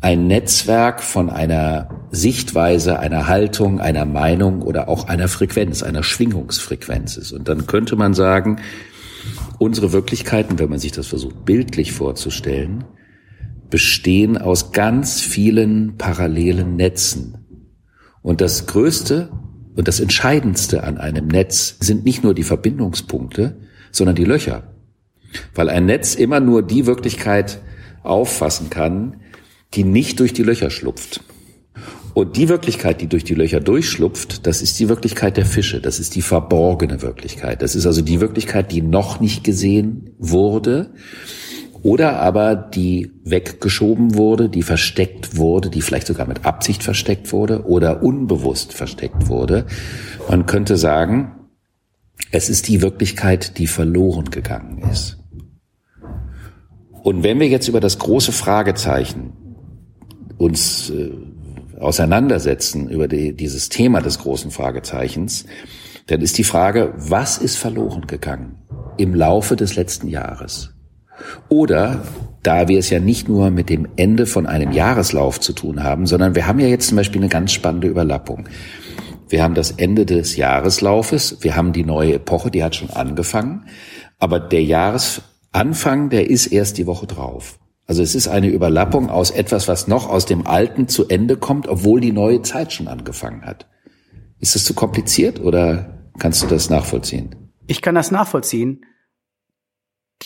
ein 0.00 0.26
Netzwerk 0.26 1.02
von 1.02 1.28
einer 1.28 2.06
Sichtweise, 2.10 2.98
einer 2.98 3.26
Haltung, 3.26 3.80
einer 3.80 4.04
Meinung 4.04 4.62
oder 4.62 4.88
auch 4.88 5.08
einer 5.08 5.28
Frequenz, 5.28 5.82
einer 5.82 6.02
Schwingungsfrequenz 6.02 7.16
ist. 7.16 7.32
Und 7.32 7.48
dann 7.48 7.66
könnte 7.66 7.96
man 7.96 8.14
sagen, 8.14 8.60
unsere 9.58 9.92
Wirklichkeiten, 9.92 10.58
wenn 10.58 10.70
man 10.70 10.78
sich 10.78 10.92
das 10.92 11.08
versucht 11.08 11.44
bildlich 11.44 11.92
vorzustellen, 11.92 12.84
bestehen 13.70 14.38
aus 14.38 14.72
ganz 14.72 15.20
vielen 15.20 15.96
parallelen 15.98 16.76
Netzen. 16.76 17.66
Und 18.22 18.40
das 18.40 18.66
größte 18.66 19.30
und 19.78 19.86
das 19.86 20.00
Entscheidendste 20.00 20.82
an 20.82 20.98
einem 20.98 21.28
Netz 21.28 21.76
sind 21.78 22.04
nicht 22.04 22.24
nur 22.24 22.34
die 22.34 22.42
Verbindungspunkte, 22.42 23.58
sondern 23.92 24.16
die 24.16 24.24
Löcher. 24.24 24.74
Weil 25.54 25.70
ein 25.70 25.86
Netz 25.86 26.16
immer 26.16 26.40
nur 26.40 26.64
die 26.64 26.86
Wirklichkeit 26.86 27.60
auffassen 28.02 28.70
kann, 28.70 29.20
die 29.74 29.84
nicht 29.84 30.18
durch 30.18 30.32
die 30.32 30.42
Löcher 30.42 30.70
schlupft. 30.70 31.20
Und 32.12 32.36
die 32.36 32.48
Wirklichkeit, 32.48 33.00
die 33.00 33.06
durch 33.06 33.22
die 33.22 33.36
Löcher 33.36 33.60
durchschlupft, 33.60 34.48
das 34.48 34.62
ist 34.62 34.80
die 34.80 34.88
Wirklichkeit 34.88 35.36
der 35.36 35.46
Fische. 35.46 35.80
Das 35.80 36.00
ist 36.00 36.16
die 36.16 36.22
verborgene 36.22 37.00
Wirklichkeit. 37.00 37.62
Das 37.62 37.76
ist 37.76 37.86
also 37.86 38.02
die 38.02 38.20
Wirklichkeit, 38.20 38.72
die 38.72 38.82
noch 38.82 39.20
nicht 39.20 39.44
gesehen 39.44 40.10
wurde 40.18 40.90
oder 41.82 42.20
aber 42.20 42.56
die 42.56 43.12
weggeschoben 43.24 44.14
wurde, 44.14 44.48
die 44.48 44.62
versteckt 44.62 45.36
wurde, 45.36 45.70
die 45.70 45.82
vielleicht 45.82 46.06
sogar 46.06 46.26
mit 46.26 46.44
Absicht 46.44 46.82
versteckt 46.82 47.32
wurde 47.32 47.66
oder 47.66 48.02
unbewusst 48.02 48.72
versteckt 48.72 49.28
wurde. 49.28 49.66
Man 50.28 50.46
könnte 50.46 50.76
sagen, 50.76 51.32
es 52.30 52.48
ist 52.48 52.68
die 52.68 52.82
Wirklichkeit, 52.82 53.58
die 53.58 53.66
verloren 53.66 54.30
gegangen 54.30 54.78
ist. 54.90 55.18
Und 57.02 57.22
wenn 57.22 57.40
wir 57.40 57.48
jetzt 57.48 57.68
über 57.68 57.80
das 57.80 57.98
große 57.98 58.32
Fragezeichen 58.32 59.32
uns 60.36 60.90
äh, 60.90 61.10
auseinandersetzen 61.80 62.88
über 62.90 63.08
die, 63.08 63.34
dieses 63.34 63.68
Thema 63.68 64.00
des 64.00 64.18
großen 64.18 64.50
Fragezeichens, 64.50 65.46
dann 66.06 66.20
ist 66.20 66.38
die 66.38 66.44
Frage, 66.44 66.94
was 66.96 67.38
ist 67.38 67.56
verloren 67.56 68.06
gegangen 68.06 68.58
im 68.96 69.14
Laufe 69.14 69.56
des 69.56 69.76
letzten 69.76 70.08
Jahres? 70.08 70.74
Oder, 71.48 72.02
da 72.42 72.68
wir 72.68 72.78
es 72.78 72.90
ja 72.90 73.00
nicht 73.00 73.28
nur 73.28 73.50
mit 73.50 73.68
dem 73.68 73.88
Ende 73.96 74.26
von 74.26 74.46
einem 74.46 74.72
Jahreslauf 74.72 75.40
zu 75.40 75.52
tun 75.52 75.82
haben, 75.82 76.06
sondern 76.06 76.34
wir 76.34 76.46
haben 76.46 76.60
ja 76.60 76.68
jetzt 76.68 76.88
zum 76.88 76.96
Beispiel 76.96 77.20
eine 77.20 77.28
ganz 77.28 77.52
spannende 77.52 77.88
Überlappung. 77.88 78.48
Wir 79.28 79.42
haben 79.42 79.54
das 79.54 79.72
Ende 79.72 80.06
des 80.06 80.36
Jahreslaufes, 80.36 81.38
wir 81.40 81.56
haben 81.56 81.72
die 81.72 81.84
neue 81.84 82.14
Epoche, 82.14 82.50
die 82.50 82.64
hat 82.64 82.76
schon 82.76 82.90
angefangen, 82.90 83.66
aber 84.18 84.40
der 84.40 84.62
Jahresanfang, 84.62 86.08
der 86.10 86.30
ist 86.30 86.46
erst 86.46 86.78
die 86.78 86.86
Woche 86.86 87.06
drauf. 87.06 87.58
Also 87.86 88.02
es 88.02 88.14
ist 88.14 88.28
eine 88.28 88.48
Überlappung 88.48 89.08
aus 89.08 89.30
etwas, 89.30 89.66
was 89.66 89.88
noch 89.88 90.10
aus 90.10 90.26
dem 90.26 90.46
Alten 90.46 90.88
zu 90.88 91.08
Ende 91.08 91.36
kommt, 91.36 91.68
obwohl 91.68 92.00
die 92.00 92.12
neue 92.12 92.42
Zeit 92.42 92.72
schon 92.72 92.86
angefangen 92.86 93.42
hat. 93.42 93.66
Ist 94.40 94.54
das 94.54 94.64
zu 94.64 94.74
kompliziert 94.74 95.40
oder 95.40 95.98
kannst 96.18 96.42
du 96.42 96.46
das 96.46 96.70
nachvollziehen? 96.70 97.34
Ich 97.66 97.82
kann 97.82 97.94
das 97.94 98.10
nachvollziehen. 98.10 98.82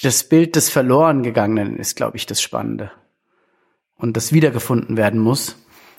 Das 0.01 0.25
Bild 0.25 0.57
des 0.57 0.71
Verlorengegangenen 0.71 1.77
ist, 1.77 1.97
glaube 1.97 2.17
ich, 2.17 2.27
das 2.27 2.41
Spannende. 2.41 2.91
Und 3.97 4.17
das 4.17 4.33
wiedergefunden 4.33 4.97
werden 4.97 5.21
muss. 5.21 5.57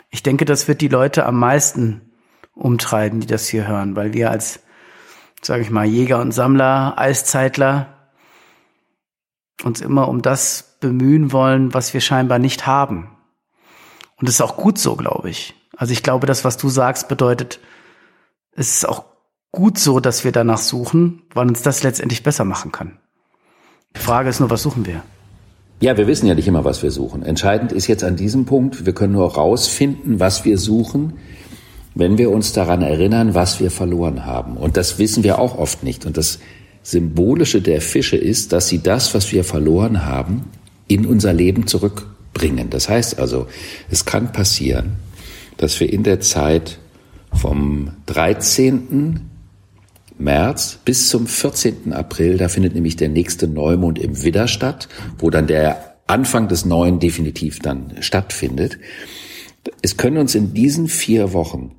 Ich 0.10 0.24
denke, 0.24 0.46
das 0.46 0.68
wird 0.68 0.82
die 0.82 0.88
Leute 0.88 1.26
am 1.26 1.40
meisten 1.40 2.14
umtreiben, 2.54 3.20
die 3.20 3.28
das 3.28 3.48
hier 3.48 3.68
hören, 3.68 3.96
weil 3.96 4.14
wir 4.14 4.32
als, 4.32 4.60
sage 5.42 5.62
ich 5.62 5.70
mal, 5.70 5.86
Jäger 5.86 6.22
und 6.22 6.32
Sammler, 6.32 6.98
Eiszeitler 6.98 8.12
uns 9.64 9.82
immer 9.82 10.08
um 10.08 10.22
das 10.22 10.78
bemühen 10.80 11.32
wollen, 11.32 11.74
was 11.74 11.94
wir 11.94 12.02
scheinbar 12.02 12.40
nicht 12.40 12.68
haben. 12.68 13.16
Und 14.18 14.28
das 14.28 14.36
ist 14.36 14.42
auch 14.42 14.58
gut 14.58 14.78
so, 14.78 14.96
glaube 14.96 15.30
ich. 15.30 15.56
Also 15.76 15.94
ich 15.94 16.04
glaube, 16.04 16.28
das, 16.28 16.44
was 16.44 16.58
du 16.58 16.70
sagst, 16.70 17.08
bedeutet, 17.08 17.60
es 18.52 18.76
ist 18.76 18.88
auch 18.88 19.06
gut 19.52 19.78
so, 19.80 20.00
dass 20.00 20.24
wir 20.24 20.32
danach 20.32 20.58
suchen, 20.58 21.24
weil 21.34 21.48
uns 21.48 21.62
das 21.62 21.84
letztendlich 21.84 22.24
besser 22.24 22.46
machen 22.46 22.72
kann. 22.72 23.00
Die 23.96 24.00
Frage 24.00 24.30
ist 24.30 24.40
nur, 24.40 24.50
was 24.50 24.64
suchen 24.64 24.86
wir? 24.86 25.04
Ja, 25.80 25.98
wir 25.98 26.08
wissen 26.08 26.28
ja 26.28 26.36
nicht 26.36 26.48
immer, 26.48 26.64
was 26.64 26.82
wir 26.82 26.92
suchen. 26.92 27.24
Entscheidend 27.24 27.72
ist 27.72 27.88
jetzt 27.88 28.04
an 28.04 28.16
diesem 28.16 28.46
Punkt, 28.46 28.86
wir 28.86 28.94
können 28.94 29.14
nur 29.14 29.34
rausfinden, 29.34 30.20
was 30.20 30.46
wir 30.46 30.58
suchen, 30.58 31.14
wenn 31.96 32.18
wir 32.18 32.32
uns 32.32 32.54
daran 32.54 32.82
erinnern, 32.82 33.34
was 33.34 33.60
wir 33.60 33.70
verloren 33.70 34.26
haben. 34.26 34.58
Und 34.58 34.78
das 34.78 34.98
wissen 34.98 35.24
wir 35.24 35.40
auch 35.40 35.58
oft 35.58 35.84
nicht. 35.84 36.06
Und 36.06 36.18
das 36.18 36.40
Symbolische 36.84 37.62
der 37.62 37.82
Fische 37.82 38.18
ist, 38.18 38.52
dass 38.52 38.68
sie 38.68 38.80
das, 38.80 39.14
was 39.14 39.32
wir 39.32 39.44
verloren 39.44 40.06
haben, 40.06 40.46
in 40.88 41.06
unser 41.06 41.34
Leben 41.34 41.68
zurückbringen. 41.68 42.70
Das 42.70 42.90
heißt 42.90 43.20
also, 43.20 43.48
es 43.90 44.06
kann 44.06 44.32
passieren, 44.32 44.94
dass 45.58 45.80
wir 45.80 45.92
in 45.92 46.04
der 46.04 46.20
Zeit 46.20 46.80
vom 47.34 47.92
13. 48.08 49.30
März 50.18 50.80
bis 50.86 51.10
zum 51.10 51.28
14. 51.28 51.94
April, 51.94 52.38
da 52.38 52.48
findet 52.48 52.76
nämlich 52.76 52.96
der 52.96 53.10
nächste 53.10 53.48
Neumond 53.48 54.00
im 54.00 54.24
Widder 54.24 54.48
statt, 54.48 54.88
wo 55.18 55.30
dann 55.30 55.48
der 55.48 55.96
Anfang 56.08 56.48
des 56.48 56.66
Neuen 56.66 57.00
definitiv 57.00 57.60
dann 57.60 57.96
stattfindet. 58.02 58.78
Es 59.82 59.98
können 59.98 60.18
uns 60.18 60.36
in 60.36 60.54
diesen 60.54 60.88
vier 60.88 61.34
Wochen 61.34 61.76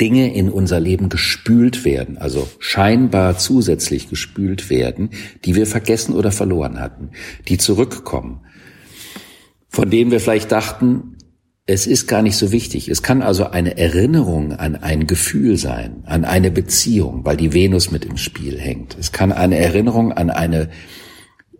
Dinge 0.00 0.34
in 0.34 0.50
unser 0.50 0.80
Leben 0.80 1.08
gespült 1.08 1.84
werden, 1.84 2.18
also 2.18 2.48
scheinbar 2.58 3.38
zusätzlich 3.38 4.10
gespült 4.10 4.68
werden, 4.68 5.10
die 5.44 5.54
wir 5.54 5.66
vergessen 5.66 6.14
oder 6.14 6.32
verloren 6.32 6.80
hatten, 6.80 7.10
die 7.48 7.56
zurückkommen, 7.56 8.40
von 9.68 9.88
denen 9.88 10.10
wir 10.10 10.20
vielleicht 10.20 10.50
dachten, 10.50 11.16
es 11.66 11.88
ist 11.88 12.06
gar 12.06 12.22
nicht 12.22 12.36
so 12.36 12.52
wichtig. 12.52 12.88
Es 12.88 13.02
kann 13.02 13.22
also 13.22 13.50
eine 13.50 13.76
Erinnerung 13.76 14.52
an 14.52 14.76
ein 14.76 15.08
Gefühl 15.08 15.56
sein, 15.56 16.04
an 16.06 16.24
eine 16.24 16.52
Beziehung, 16.52 17.24
weil 17.24 17.36
die 17.36 17.52
Venus 17.52 17.90
mit 17.90 18.04
im 18.04 18.16
Spiel 18.16 18.58
hängt. 18.58 18.96
Es 18.98 19.10
kann 19.10 19.32
eine 19.32 19.58
Erinnerung 19.58 20.12
an 20.12 20.30
eine 20.30 20.70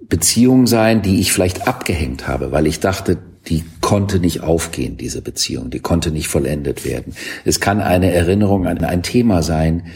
Beziehung 0.08 0.68
sein, 0.68 1.02
die 1.02 1.18
ich 1.18 1.32
vielleicht 1.32 1.66
abgehängt 1.66 2.28
habe, 2.28 2.52
weil 2.52 2.68
ich 2.68 2.78
dachte, 2.78 3.18
die 3.48 3.64
konnte 3.80 4.20
nicht 4.20 4.42
aufgehen, 4.42 4.96
diese 4.96 5.22
Beziehung, 5.22 5.70
die 5.70 5.80
konnte 5.80 6.12
nicht 6.12 6.28
vollendet 6.28 6.84
werden. 6.84 7.14
Es 7.44 7.58
kann 7.58 7.80
eine 7.80 8.12
Erinnerung 8.12 8.66
an 8.68 8.78
ein 8.78 9.02
Thema 9.02 9.42
sein, 9.42 9.88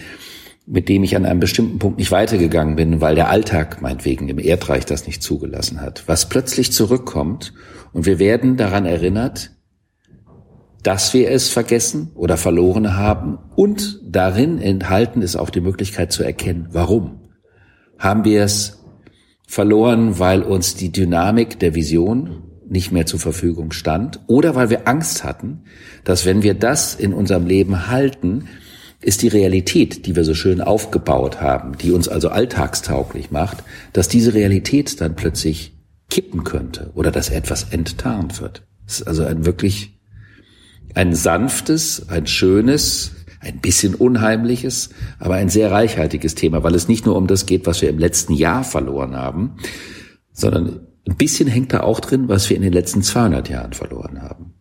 mit 0.67 0.89
dem 0.89 1.05
ich 1.05 1.15
an 1.17 1.25
einem 1.25 1.41
bestimmten 1.41 1.79
Punkt 1.79 1.99
nicht 1.99 2.11
weitergegangen 2.11 2.75
bin, 2.75 3.01
weil 3.01 3.15
der 3.15 3.29
Alltag 3.29 3.81
meinetwegen 3.81 4.29
im 4.29 4.39
Erdreich 4.39 4.87
das 4.87 5.07
nicht 5.07 5.23
zugelassen 5.23 5.81
hat, 5.81 6.05
was 6.07 6.29
plötzlich 6.29 6.73
zurückkommt 6.73 7.55
und 7.93 8.07
wir 8.07 8.19
werden 8.19 8.57
daran 8.57 8.87
erinnert, 8.87 9.51
dass 10.83 11.13
wir 11.15 11.31
es 11.31 11.49
vergessen 11.49 12.11
oder 12.15 12.37
verloren 12.37 12.97
haben 12.97 13.39
und 13.57 14.01
darin 14.05 14.59
enthalten 14.61 15.23
ist 15.23 15.37
auch 15.37 15.51
die 15.51 15.61
Möglichkeit 15.61 16.13
zu 16.13 16.23
erkennen, 16.23 16.69
warum. 16.73 17.21
Haben 17.99 18.25
wir 18.25 18.45
es 18.45 18.83
verloren, 19.47 20.19
weil 20.19 20.43
uns 20.43 20.75
die 20.75 20.91
Dynamik 20.91 21.59
der 21.59 21.75
Vision 21.75 22.45
nicht 22.69 22.93
mehr 22.93 23.05
zur 23.05 23.21
Verfügung 23.21 23.73
stand 23.73 24.21
oder 24.27 24.55
weil 24.55 24.71
wir 24.71 24.87
Angst 24.87 25.25
hatten, 25.25 25.65
dass 26.05 26.25
wenn 26.25 26.43
wir 26.43 26.55
das 26.55 26.95
in 26.95 27.13
unserem 27.13 27.47
Leben 27.47 27.89
halten, 27.89 28.49
ist 29.03 29.23
die 29.23 29.29
Realität, 29.29 30.07
die 30.07 30.15
wir 30.15 30.25
so 30.25 30.35
schön 30.35 30.61
aufgebaut 30.61 31.41
haben, 31.41 31.77
die 31.79 31.91
uns 31.91 32.07
also 32.09 32.29
alltagstauglich 32.29 33.31
macht, 33.31 33.65
dass 33.93 34.09
diese 34.09 34.35
Realität 34.35 35.01
dann 35.01 35.17
plötzlich 35.17 35.75
kippen 36.11 36.45
könnte 36.45 36.91
oder 36.95 37.11
dass 37.11 37.31
etwas 37.31 37.73
enttarnt 37.73 38.41
wird. 38.41 38.63
Es 38.87 39.01
ist 39.01 39.09
also 39.09 39.25
ein 39.25 39.47
wirklich 39.47 40.00
ein 40.95 41.15
sanftes, 41.15 42.09
ein 42.09 42.27
schönes, 42.27 43.13
ein 43.41 43.59
bisschen 43.61 43.95
unheimliches, 43.95 44.91
aber 45.19 45.35
ein 45.35 45.49
sehr 45.49 45.71
reichhaltiges 45.71 46.35
Thema, 46.35 46.63
weil 46.63 46.75
es 46.75 46.89
nicht 46.89 47.07
nur 47.07 47.17
um 47.17 47.27
das 47.27 47.47
geht, 47.47 47.67
was 47.67 47.81
wir 47.81 47.89
im 47.89 47.99
letzten 47.99 48.35
Jahr 48.35 48.65
verloren 48.65 49.17
haben, 49.17 49.57
sondern 50.33 50.87
ein 51.09 51.17
bisschen 51.17 51.49
hängt 51.49 51.73
da 51.73 51.81
auch 51.81 52.01
drin, 52.01 52.29
was 52.29 52.51
wir 52.51 52.57
in 52.57 52.63
den 52.63 52.73
letzten 52.73 53.03
200 53.03 53.49
Jahren 53.49 53.73
verloren 53.73 54.23
haben. 54.23 54.55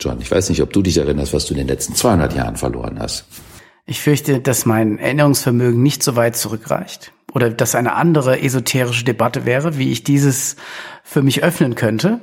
John, 0.00 0.20
ich 0.20 0.30
weiß 0.30 0.48
nicht, 0.48 0.62
ob 0.62 0.72
du 0.72 0.80
dich 0.80 0.96
erinnerst, 0.96 1.34
was 1.34 1.44
du 1.44 1.52
in 1.52 1.58
den 1.58 1.68
letzten 1.68 1.94
200 1.94 2.34
Jahren 2.34 2.56
verloren 2.56 2.98
hast. 2.98 3.26
Ich 3.84 4.00
fürchte, 4.00 4.40
dass 4.40 4.64
mein 4.64 4.98
Erinnerungsvermögen 4.98 5.82
nicht 5.82 6.02
so 6.02 6.16
weit 6.16 6.36
zurückreicht 6.36 7.12
oder 7.34 7.50
dass 7.50 7.74
eine 7.74 7.94
andere 7.94 8.40
esoterische 8.40 9.04
Debatte 9.04 9.44
wäre, 9.44 9.76
wie 9.78 9.92
ich 9.92 10.04
dieses 10.04 10.56
für 11.02 11.22
mich 11.22 11.42
öffnen 11.42 11.74
könnte. 11.74 12.20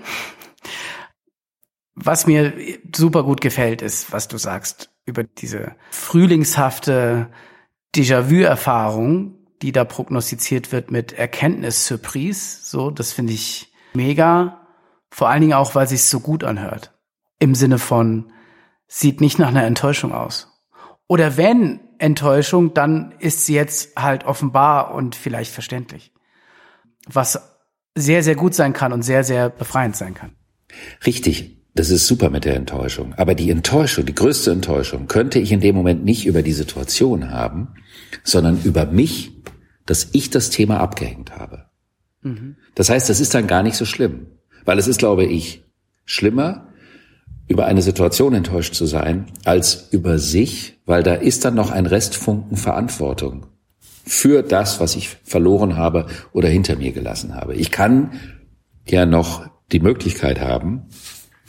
Was 2.00 2.28
mir 2.28 2.54
super 2.96 3.24
gut 3.24 3.42
gefällt, 3.42 3.82
ist, 3.82 4.12
was 4.12 4.28
du 4.28 4.38
sagst 4.38 4.92
über 5.08 5.24
diese 5.24 5.76
frühlingshafte 5.90 7.32
Déjà-vu-Erfahrung, 7.96 9.34
die 9.64 9.72
da 9.72 9.84
prognostiziert 9.84 10.72
wird 10.72 10.92
mit 10.92 11.14
Erkenntnis-Surprise. 11.14 12.60
So, 12.62 12.92
das 12.92 13.14
finde 13.14 13.34
ich 13.34 13.74
mega. 13.96 14.68
Vor 15.10 15.28
allen 15.30 15.42
Dingen 15.42 15.54
auch, 15.54 15.74
weil 15.74 15.88
sich 15.88 16.04
so 16.04 16.20
gut 16.20 16.44
anhört. 16.44 16.94
Im 17.40 17.56
Sinne 17.56 17.80
von, 17.80 18.32
sieht 18.88 19.20
nicht 19.20 19.40
nach 19.40 19.48
einer 19.48 19.66
Enttäuschung 19.66 20.14
aus. 20.14 20.54
Oder 21.08 21.36
wenn 21.36 21.80
Enttäuschung, 21.98 22.76
dann 22.76 23.16
ist 23.18 23.48
sie 23.48 23.56
jetzt 23.56 24.00
halt 24.00 24.24
offenbar 24.26 24.94
und 24.94 25.16
vielleicht 25.16 25.52
verständlich. 25.52 26.14
Was 27.08 27.58
sehr, 27.96 28.22
sehr 28.22 28.36
gut 28.36 28.54
sein 28.54 28.74
kann 28.74 28.94
und 28.94 29.02
sehr, 29.02 29.24
sehr 29.24 29.50
befreiend 29.50 29.96
sein 29.96 30.14
kann. 30.14 30.36
Richtig. 31.08 31.57
Das 31.78 31.90
ist 31.90 32.08
super 32.08 32.30
mit 32.30 32.44
der 32.44 32.56
Enttäuschung. 32.56 33.14
Aber 33.16 33.36
die 33.36 33.50
Enttäuschung, 33.50 34.06
die 34.06 34.16
größte 34.16 34.52
Enttäuschung, 34.52 35.08
könnte 35.08 35.40
ich 35.40 35.52
in 35.52 35.62
dem 35.62 35.76
Moment 35.76 36.04
nicht 36.04 36.26
über 36.26 36.42
die 36.42 36.54
Situation 36.54 37.32
haben, 37.32 37.70
sondern 38.24 38.60
über 38.64 38.86
mich 38.86 39.38
dass 39.88 40.10
ich 40.12 40.30
das 40.30 40.52
Thema 40.52 40.80
abgehängt 40.80 41.36
habe. 41.36 41.66
Mhm. 42.22 42.58
Das 42.76 42.90
heißt, 42.90 43.10
das 43.10 43.20
ist 43.20 43.34
dann 43.34 43.48
gar 43.48 43.64
nicht 43.64 43.76
so 43.76 43.86
schlimm, 43.86 44.28
weil 44.66 44.78
es 44.78 44.88
ist, 44.88 45.00
glaube 45.00 45.26
ich, 45.26 45.64
schlimmer, 46.06 46.68
über 47.48 47.66
eine 47.66 47.82
Situation 47.82 48.34
enttäuscht 48.34 48.76
zu 48.76 48.86
sein, 48.86 49.28
als 49.46 49.88
über 49.92 50.20
sich, 50.20 50.80
weil 50.86 51.02
da 51.02 51.14
ist 51.16 51.46
dann 51.46 51.56
noch 51.56 51.72
ein 51.72 51.86
Restfunken 51.86 52.58
Verantwortung 52.58 53.48
für 54.06 54.44
das, 54.44 54.82
was 54.82 54.98
ich 54.98 55.18
verloren 55.24 55.78
habe 55.78 56.08
oder 56.34 56.50
hinter 56.50 56.76
mir 56.76 56.92
gelassen 56.92 57.36
habe. 57.36 57.56
Ich 57.56 57.72
kann 57.72 58.12
ja 58.86 59.06
noch 59.06 59.50
die 59.72 59.80
Möglichkeit 59.80 60.42
haben, 60.42 60.88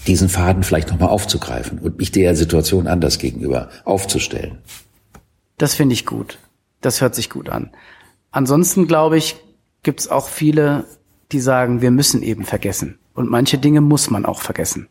diesen 0.08 0.28
Faden 0.28 0.62
vielleicht 0.62 0.90
nochmal 0.90 1.10
aufzugreifen 1.10 1.78
und 1.78 1.98
mich 1.98 2.10
der 2.10 2.34
Situation 2.34 2.86
anders 2.86 3.18
gegenüber 3.18 3.68
aufzustellen. 3.84 4.58
Das 5.58 5.74
finde 5.74 5.92
ich 5.92 6.06
gut. 6.06 6.38
Das 6.80 7.00
hört 7.00 7.14
sich 7.14 7.30
gut 7.30 7.48
an. 7.48 7.70
Ansonsten 8.30 8.86
glaube 8.86 9.18
ich, 9.18 9.36
gibt 9.82 10.00
es 10.00 10.08
auch 10.08 10.28
viele, 10.28 10.84
die 11.32 11.40
sagen, 11.40 11.82
wir 11.82 11.90
müssen 11.90 12.22
eben 12.22 12.44
vergessen. 12.44 12.98
Und 13.14 13.30
manche 13.30 13.58
Dinge 13.58 13.80
muss 13.80 14.10
man 14.10 14.24
auch 14.24 14.40
vergessen, 14.40 14.88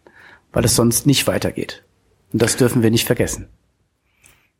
weil 0.51 0.65
es 0.65 0.75
sonst 0.75 1.07
nicht 1.07 1.27
weitergeht. 1.27 1.83
Und 2.33 2.41
das 2.41 2.57
dürfen 2.57 2.83
wir 2.83 2.91
nicht 2.91 3.05
vergessen. 3.05 3.47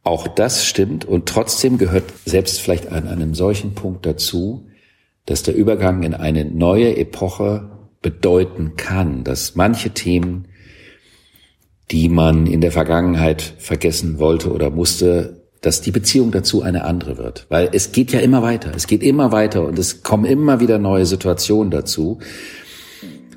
Auch 0.03 0.27
das 0.27 0.65
stimmt 0.65 1.03
und 1.03 1.27
trotzdem 1.27 1.77
gehört 1.77 2.05
selbst 2.25 2.61
vielleicht 2.61 2.91
an 2.91 3.07
einem 3.07 3.35
solchen 3.35 3.75
Punkt 3.75 4.05
dazu, 4.05 4.69
dass 5.25 5.43
der 5.43 5.53
Übergang 5.53 6.03
in 6.03 6.13
eine 6.13 6.45
neue 6.45 6.95
Epoche 6.95 7.76
bedeuten 8.01 8.75
kann, 8.77 9.23
dass 9.23 9.55
manche 9.55 9.91
Themen, 9.91 10.47
die 11.91 12.09
man 12.09 12.47
in 12.47 12.61
der 12.61 12.71
Vergangenheit 12.71 13.41
vergessen 13.57 14.19
wollte 14.19 14.51
oder 14.51 14.69
musste, 14.69 15.43
dass 15.61 15.81
die 15.81 15.91
Beziehung 15.91 16.31
dazu 16.31 16.61
eine 16.61 16.83
andere 16.83 17.17
wird. 17.17 17.45
Weil 17.49 17.69
es 17.71 17.91
geht 17.91 18.11
ja 18.11 18.19
immer 18.19 18.41
weiter, 18.41 18.71
es 18.75 18.87
geht 18.87 19.03
immer 19.03 19.31
weiter 19.31 19.65
und 19.65 19.79
es 19.79 20.03
kommen 20.03 20.25
immer 20.25 20.59
wieder 20.59 20.77
neue 20.77 21.05
Situationen 21.05 21.71
dazu, 21.71 22.19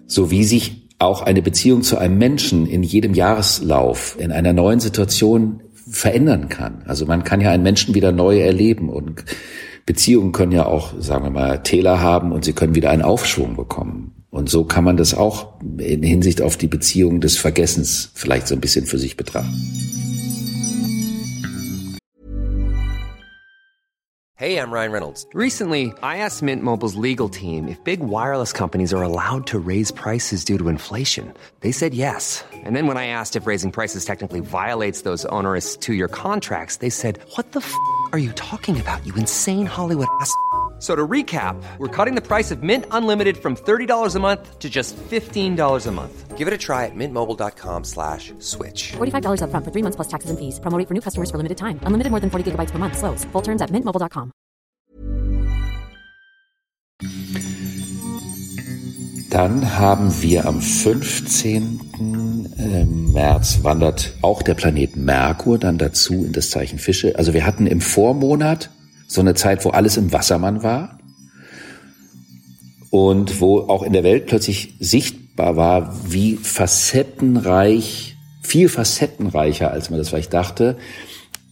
so 0.06 0.30
wie 0.30 0.44
sich 0.44 0.88
auch 0.98 1.22
eine 1.22 1.40
Beziehung 1.40 1.82
zu 1.82 1.96
einem 1.96 2.18
Menschen 2.18 2.66
in 2.66 2.82
jedem 2.82 3.14
Jahreslauf 3.14 4.16
in 4.18 4.32
einer 4.32 4.52
neuen 4.52 4.80
Situation 4.80 5.62
verändern 5.90 6.48
kann. 6.48 6.82
Also 6.86 7.06
man 7.06 7.24
kann 7.24 7.40
ja 7.40 7.50
einen 7.50 7.62
Menschen 7.62 7.94
wieder 7.94 8.12
neu 8.12 8.38
erleben 8.40 8.90
und 8.90 9.24
Beziehungen 9.86 10.32
können 10.32 10.52
ja 10.52 10.66
auch, 10.66 10.92
sagen 11.00 11.24
wir 11.24 11.30
mal, 11.30 11.62
Täler 11.62 12.00
haben 12.00 12.32
und 12.32 12.44
sie 12.44 12.52
können 12.52 12.74
wieder 12.74 12.90
einen 12.90 13.02
Aufschwung 13.02 13.56
bekommen. 13.56 14.19
Und 14.30 14.48
so 14.48 14.64
kann 14.64 14.84
man 14.84 14.96
das 14.96 15.12
auch 15.12 15.60
in 15.78 16.04
Hinsicht 16.04 16.40
auf 16.40 16.56
die 16.56 16.68
Beziehung 16.68 17.20
des 17.20 17.36
Vergessens 17.36 18.10
vielleicht 18.14 18.46
so 18.46 18.54
ein 18.54 18.60
bisschen 18.60 18.86
für 18.86 18.98
sich 18.98 19.16
betrachten. 19.16 19.52
Hey, 24.36 24.56
I'm 24.56 24.72
Ryan 24.72 24.90
Reynolds. 24.90 25.26
Recently, 25.34 25.92
I 26.02 26.18
asked 26.18 26.42
Mint 26.42 26.62
Mobile's 26.62 26.94
legal 26.94 27.28
team 27.28 27.68
if 27.68 27.76
big 27.84 28.00
wireless 28.00 28.54
companies 28.54 28.94
are 28.94 29.02
allowed 29.02 29.46
to 29.48 29.58
raise 29.58 29.92
prices 29.92 30.46
due 30.46 30.56
to 30.56 30.68
inflation. 30.68 31.34
They 31.60 31.72
said 31.72 31.92
yes. 31.92 32.42
And 32.64 32.74
then 32.74 32.86
when 32.86 32.96
I 32.96 33.08
asked 33.08 33.36
if 33.36 33.46
raising 33.46 33.70
prices 33.70 34.06
technically 34.06 34.40
violates 34.40 35.02
those 35.02 35.26
onerous 35.26 35.76
two-year 35.76 36.08
contracts, 36.08 36.78
they 36.78 36.88
said, 36.88 37.18
"What 37.36 37.52
the 37.52 37.60
f*** 37.60 37.74
are 38.12 38.18
you 38.18 38.32
talking 38.32 38.80
about? 38.80 39.04
You 39.04 39.12
insane 39.16 39.66
Hollywood 39.66 40.08
ass." 40.22 40.32
So 40.80 40.96
to 40.96 41.06
recap, 41.06 41.62
we're 41.76 41.94
cutting 41.94 42.14
the 42.14 42.26
price 42.26 42.50
of 42.50 42.62
Mint 42.62 42.86
Unlimited 42.90 43.36
from 43.36 43.54
$30 43.54 44.16
a 44.16 44.18
month 44.18 44.58
to 44.58 44.70
just 44.70 44.96
$15 44.96 45.86
a 45.86 45.90
month. 45.92 46.38
Give 46.38 46.48
it 46.48 46.54
a 46.54 46.58
try 46.58 46.86
at 46.86 46.94
mintmobile.com 46.94 47.84
slash 47.84 48.32
switch. 48.38 48.92
$45 48.92 49.42
upfront 49.44 49.64
for 49.64 49.72
three 49.72 49.82
months 49.82 49.96
plus 49.96 50.08
taxes 50.08 50.30
and 50.30 50.38
fees. 50.38 50.58
Promoting 50.58 50.86
for 50.86 50.94
new 50.94 51.02
customers 51.02 51.30
for 51.30 51.36
limited 51.36 51.58
time. 51.58 51.78
Unlimited 51.84 52.10
more 52.10 52.20
than 52.20 52.30
40 52.30 52.52
gigabytes 52.52 52.70
per 52.70 52.78
month. 52.78 52.96
Slows. 52.96 53.24
Full 53.32 53.42
terms 53.42 53.60
at 53.60 53.70
mintmobile.com. 53.70 54.32
Dann 59.30 59.78
haben 59.78 60.10
wir 60.22 60.46
am 60.46 60.60
15. 60.60 61.80
ähm, 62.58 63.12
März 63.12 63.62
wandert 63.62 64.14
auch 64.22 64.42
der 64.42 64.54
Planet 64.54 64.96
Merkur 64.96 65.58
dann 65.58 65.78
dazu 65.78 66.24
in 66.24 66.32
das 66.32 66.50
Zeichen 66.50 66.78
Fische. 66.78 67.16
Also 67.16 67.32
wir 67.32 67.46
hatten 67.46 67.66
im 67.66 67.80
Vormonat 67.80 68.70
so 69.10 69.20
eine 69.20 69.34
Zeit, 69.34 69.64
wo 69.64 69.70
alles 69.70 69.96
im 69.96 70.12
Wassermann 70.12 70.62
war 70.62 71.00
und 72.90 73.40
wo 73.40 73.58
auch 73.58 73.82
in 73.82 73.92
der 73.92 74.04
Welt 74.04 74.26
plötzlich 74.26 74.74
sichtbar 74.78 75.56
war, 75.56 75.96
wie 76.08 76.36
facettenreich, 76.36 78.16
viel 78.40 78.68
facettenreicher, 78.68 79.72
als 79.72 79.90
man 79.90 79.98
das 79.98 80.10
vielleicht 80.10 80.32
dachte, 80.32 80.78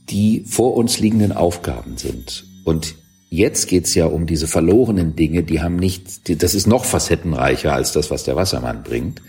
die 0.08 0.44
vor 0.46 0.76
uns 0.76 1.00
liegenden 1.00 1.32
Aufgaben 1.32 1.96
sind. 1.96 2.44
Und 2.64 2.94
jetzt 3.28 3.66
geht's 3.66 3.92
ja 3.96 4.06
um 4.06 4.26
diese 4.26 4.46
verlorenen 4.46 5.16
Dinge, 5.16 5.42
die 5.42 5.60
haben 5.60 5.76
nicht, 5.76 6.40
das 6.40 6.54
ist 6.54 6.68
noch 6.68 6.84
facettenreicher 6.84 7.72
als 7.72 7.90
das, 7.90 8.08
was 8.08 8.22
der 8.22 8.36
Wassermann 8.36 8.84
bringt. 8.84 9.20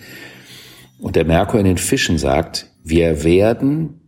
Und 1.00 1.16
der 1.16 1.26
Merkur 1.26 1.60
in 1.60 1.66
den 1.66 1.80
Fischen 1.80 2.20
sagt, 2.20 2.68
wir 2.84 3.24
werden 3.24 3.99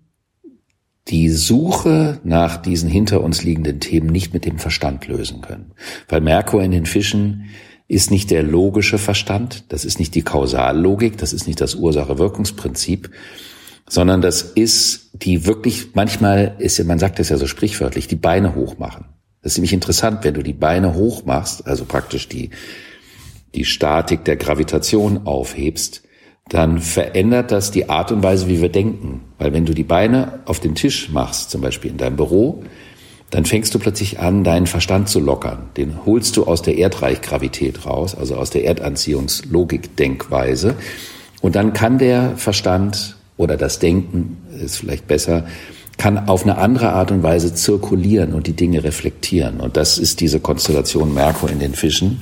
die 1.07 1.29
Suche 1.29 2.19
nach 2.23 2.57
diesen 2.57 2.89
hinter 2.89 3.21
uns 3.21 3.43
liegenden 3.43 3.79
Themen 3.79 4.07
nicht 4.07 4.33
mit 4.33 4.45
dem 4.45 4.59
Verstand 4.59 5.07
lösen 5.07 5.41
können. 5.41 5.73
Weil 6.07 6.21
Merkur 6.21 6.63
in 6.63 6.71
den 6.71 6.85
Fischen 6.85 7.45
ist 7.87 8.11
nicht 8.11 8.31
der 8.31 8.43
logische 8.43 8.97
Verstand, 8.97 9.65
das 9.69 9.83
ist 9.83 9.99
nicht 9.99 10.15
die 10.15 10.21
Kausallogik, 10.21 11.17
das 11.17 11.33
ist 11.33 11.47
nicht 11.47 11.59
das 11.59 11.75
Ursache-Wirkungsprinzip, 11.75 13.09
sondern 13.89 14.21
das 14.21 14.43
ist 14.43 15.09
die 15.13 15.45
wirklich, 15.45 15.89
manchmal 15.93 16.55
ist, 16.59 16.81
man 16.85 16.99
sagt 16.99 17.19
das 17.19 17.27
ja 17.29 17.37
so 17.37 17.47
sprichwörtlich, 17.47 18.07
die 18.07 18.15
Beine 18.15 18.55
hochmachen. 18.55 19.05
Das 19.41 19.53
ist 19.53 19.57
nämlich 19.57 19.73
interessant, 19.73 20.23
wenn 20.23 20.35
du 20.35 20.43
die 20.43 20.53
Beine 20.53 20.93
hochmachst, 20.93 21.67
also 21.67 21.83
praktisch 21.83 22.29
die, 22.29 22.51
die 23.55 23.65
Statik 23.65 24.23
der 24.23 24.37
Gravitation 24.37 25.25
aufhebst, 25.25 26.03
dann 26.49 26.79
verändert 26.79 27.51
das 27.51 27.71
die 27.71 27.89
Art 27.89 28.11
und 28.11 28.23
Weise, 28.23 28.47
wie 28.47 28.61
wir 28.61 28.69
denken. 28.69 29.21
Weil 29.37 29.53
wenn 29.53 29.65
du 29.65 29.73
die 29.73 29.83
Beine 29.83 30.39
auf 30.45 30.59
den 30.59 30.75
Tisch 30.75 31.09
machst, 31.09 31.51
zum 31.51 31.61
Beispiel 31.61 31.91
in 31.91 31.97
deinem 31.97 32.17
Büro, 32.17 32.63
dann 33.29 33.45
fängst 33.45 33.73
du 33.73 33.79
plötzlich 33.79 34.19
an, 34.19 34.43
deinen 34.43 34.67
Verstand 34.67 35.07
zu 35.07 35.21
lockern. 35.21 35.69
Den 35.77 36.05
holst 36.05 36.35
du 36.35 36.43
aus 36.43 36.61
der 36.61 36.77
Erdreichgravität 36.77 37.85
raus, 37.85 38.15
also 38.15 38.35
aus 38.35 38.49
der 38.49 38.65
Erdanziehungslogik-Denkweise. 38.65 40.75
Und 41.41 41.55
dann 41.55 41.71
kann 41.71 41.97
der 41.97 42.35
Verstand 42.35 43.15
oder 43.37 43.55
das 43.55 43.79
Denken, 43.79 44.37
ist 44.61 44.77
vielleicht 44.77 45.07
besser, 45.07 45.45
kann 45.97 46.29
auf 46.29 46.43
eine 46.43 46.57
andere 46.57 46.91
Art 46.91 47.11
und 47.11 47.23
Weise 47.23 47.53
zirkulieren 47.53 48.33
und 48.33 48.47
die 48.47 48.53
Dinge 48.53 48.83
reflektieren. 48.83 49.61
Und 49.61 49.77
das 49.77 49.97
ist 49.97 50.19
diese 50.19 50.41
Konstellation 50.41 51.13
Merkur 51.13 51.49
in 51.49 51.59
den 51.59 51.73
Fischen 51.73 52.19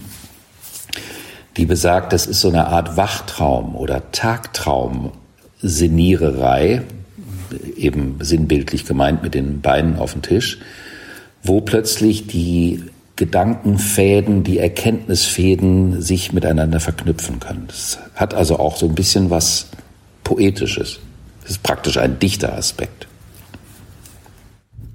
die 1.58 1.66
besagt, 1.66 2.14
das 2.14 2.26
ist 2.26 2.40
so 2.42 2.50
eine 2.50 2.68
Art 2.68 2.98
Wachtraum 2.98 3.76
oder 3.76 4.12
Tagtraum-Seniererei, 4.12 6.84
eben 7.76 8.18
sinnbildlich 8.22 8.86
gemeint 8.86 9.24
mit 9.24 9.34
den 9.34 9.62
Beinen 9.62 9.98
auf 9.98 10.14
dem 10.14 10.22
Tisch, 10.22 10.60
wo 11.44 11.62
plötzlich 11.62 12.28
die 12.28 12.84
Gedankenfäden, 13.16 14.44
die 14.44 14.60
Erkenntnisfäden 14.60 16.02
sich 16.02 16.32
miteinander 16.32 16.80
verknüpfen 16.80 17.40
können. 17.40 17.66
Das 17.68 18.00
hat 18.16 18.34
also 18.34 18.60
auch 18.60 18.78
so 18.78 18.88
ein 18.88 18.96
bisschen 18.96 19.30
was 19.30 19.68
Poetisches. 20.24 21.00
Das 21.42 21.52
ist 21.52 21.64
praktisch 21.64 21.98
ein 21.98 22.20
Dichteraspekt. 22.20 23.08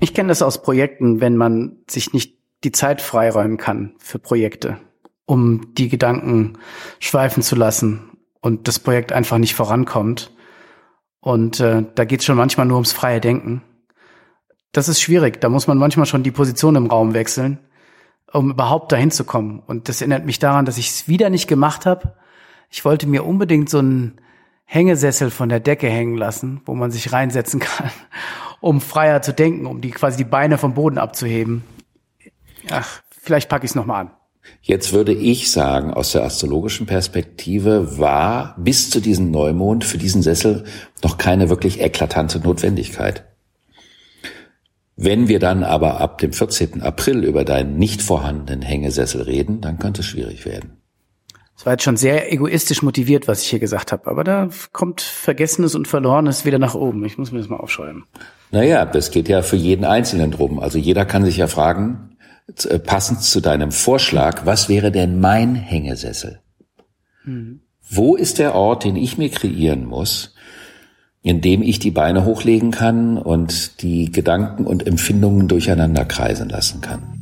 Ich 0.00 0.14
kenne 0.14 0.28
das 0.28 0.42
aus 0.42 0.62
Projekten, 0.62 1.20
wenn 1.20 1.36
man 1.36 1.76
sich 1.88 2.12
nicht 2.12 2.34
die 2.62 2.72
Zeit 2.72 3.02
freiräumen 3.02 3.58
kann 3.58 3.94
für 3.98 4.18
Projekte 4.18 4.78
um 5.26 5.74
die 5.74 5.88
Gedanken 5.88 6.58
schweifen 6.98 7.42
zu 7.42 7.56
lassen 7.56 8.10
und 8.40 8.68
das 8.68 8.78
Projekt 8.78 9.12
einfach 9.12 9.38
nicht 9.38 9.54
vorankommt. 9.54 10.32
Und 11.20 11.60
äh, 11.60 11.84
da 11.94 12.04
geht 12.04 12.20
es 12.20 12.26
schon 12.26 12.36
manchmal 12.36 12.66
nur 12.66 12.76
ums 12.76 12.92
freie 12.92 13.20
Denken. 13.20 13.62
Das 14.72 14.88
ist 14.88 15.00
schwierig. 15.00 15.40
Da 15.40 15.48
muss 15.48 15.66
man 15.66 15.78
manchmal 15.78 16.06
schon 16.06 16.22
die 16.22 16.30
Position 16.30 16.76
im 16.76 16.86
Raum 16.86 17.14
wechseln, 17.14 17.58
um 18.32 18.50
überhaupt 18.50 18.92
dahin 18.92 19.10
zu 19.10 19.24
kommen. 19.24 19.60
Und 19.60 19.88
das 19.88 20.00
erinnert 20.00 20.26
mich 20.26 20.38
daran, 20.38 20.66
dass 20.66 20.76
ich 20.76 20.90
es 20.90 21.08
wieder 21.08 21.30
nicht 21.30 21.48
gemacht 21.48 21.86
habe. 21.86 22.16
Ich 22.70 22.84
wollte 22.84 23.06
mir 23.06 23.24
unbedingt 23.24 23.70
so 23.70 23.78
einen 23.78 24.20
Hängesessel 24.64 25.30
von 25.30 25.48
der 25.48 25.60
Decke 25.60 25.88
hängen 25.88 26.16
lassen, 26.16 26.60
wo 26.66 26.74
man 26.74 26.90
sich 26.90 27.12
reinsetzen 27.12 27.60
kann, 27.60 27.90
um 28.60 28.80
freier 28.80 29.22
zu 29.22 29.32
denken, 29.32 29.66
um 29.66 29.80
die 29.80 29.92
quasi 29.92 30.18
die 30.18 30.24
Beine 30.24 30.58
vom 30.58 30.74
Boden 30.74 30.98
abzuheben. 30.98 31.64
Ach, 32.70 33.00
vielleicht 33.10 33.48
packe 33.48 33.64
ich 33.64 33.70
es 33.70 33.74
nochmal 33.74 34.02
an. 34.02 34.10
Jetzt 34.62 34.92
würde 34.92 35.12
ich 35.12 35.50
sagen, 35.50 35.92
aus 35.92 36.12
der 36.12 36.24
astrologischen 36.24 36.86
Perspektive 36.86 37.98
war 37.98 38.56
bis 38.58 38.90
zu 38.90 39.00
diesem 39.00 39.30
Neumond 39.30 39.84
für 39.84 39.98
diesen 39.98 40.22
Sessel 40.22 40.64
noch 41.02 41.18
keine 41.18 41.50
wirklich 41.50 41.80
eklatante 41.80 42.38
Notwendigkeit. 42.40 43.24
Wenn 44.96 45.28
wir 45.28 45.40
dann 45.40 45.64
aber 45.64 46.00
ab 46.00 46.18
dem 46.18 46.32
14. 46.32 46.82
April 46.82 47.24
über 47.24 47.44
deinen 47.44 47.78
nicht 47.78 48.00
vorhandenen 48.00 48.62
Hängesessel 48.62 49.22
reden, 49.22 49.60
dann 49.60 49.78
könnte 49.78 50.02
es 50.02 50.06
schwierig 50.06 50.46
werden. 50.46 50.78
Das 51.56 51.66
war 51.66 51.74
jetzt 51.74 51.84
schon 51.84 51.96
sehr 51.96 52.32
egoistisch 52.32 52.82
motiviert, 52.82 53.28
was 53.28 53.42
ich 53.42 53.48
hier 53.48 53.58
gesagt 53.58 53.92
habe, 53.92 54.10
aber 54.10 54.24
da 54.24 54.48
kommt 54.72 55.00
Vergessenes 55.00 55.74
und 55.74 55.86
Verlorenes 55.86 56.44
wieder 56.44 56.58
nach 56.58 56.74
oben. 56.74 57.04
Ich 57.04 57.16
muss 57.16 57.32
mir 57.32 57.38
das 57.38 57.48
mal 57.48 57.58
aufschreiben. 57.58 58.04
Naja, 58.50 58.84
das 58.86 59.10
geht 59.10 59.28
ja 59.28 59.42
für 59.42 59.56
jeden 59.56 59.84
Einzelnen 59.84 60.30
drum. 60.30 60.58
Also 60.58 60.78
jeder 60.78 61.04
kann 61.04 61.24
sich 61.24 61.36
ja 61.36 61.46
fragen, 61.46 62.13
passend 62.84 63.22
zu 63.22 63.40
deinem 63.40 63.72
Vorschlag, 63.72 64.46
was 64.46 64.68
wäre 64.68 64.92
denn 64.92 65.20
mein 65.20 65.54
Hängesessel? 65.54 66.40
Mhm. 67.24 67.60
Wo 67.88 68.16
ist 68.16 68.38
der 68.38 68.54
Ort, 68.54 68.84
den 68.84 68.96
ich 68.96 69.18
mir 69.18 69.30
kreieren 69.30 69.86
muss, 69.86 70.34
indem 71.24 71.62
ich 71.62 71.78
die 71.78 71.90
Beine 71.90 72.26
hochlegen 72.26 72.70
kann 72.70 73.16
und 73.16 73.82
die 73.82 74.12
Gedanken 74.12 74.66
und 74.66 74.86
Empfindungen 74.86 75.48
durcheinander 75.48 76.04
kreisen 76.04 76.50
lassen 76.50 76.82
kann. 76.82 77.18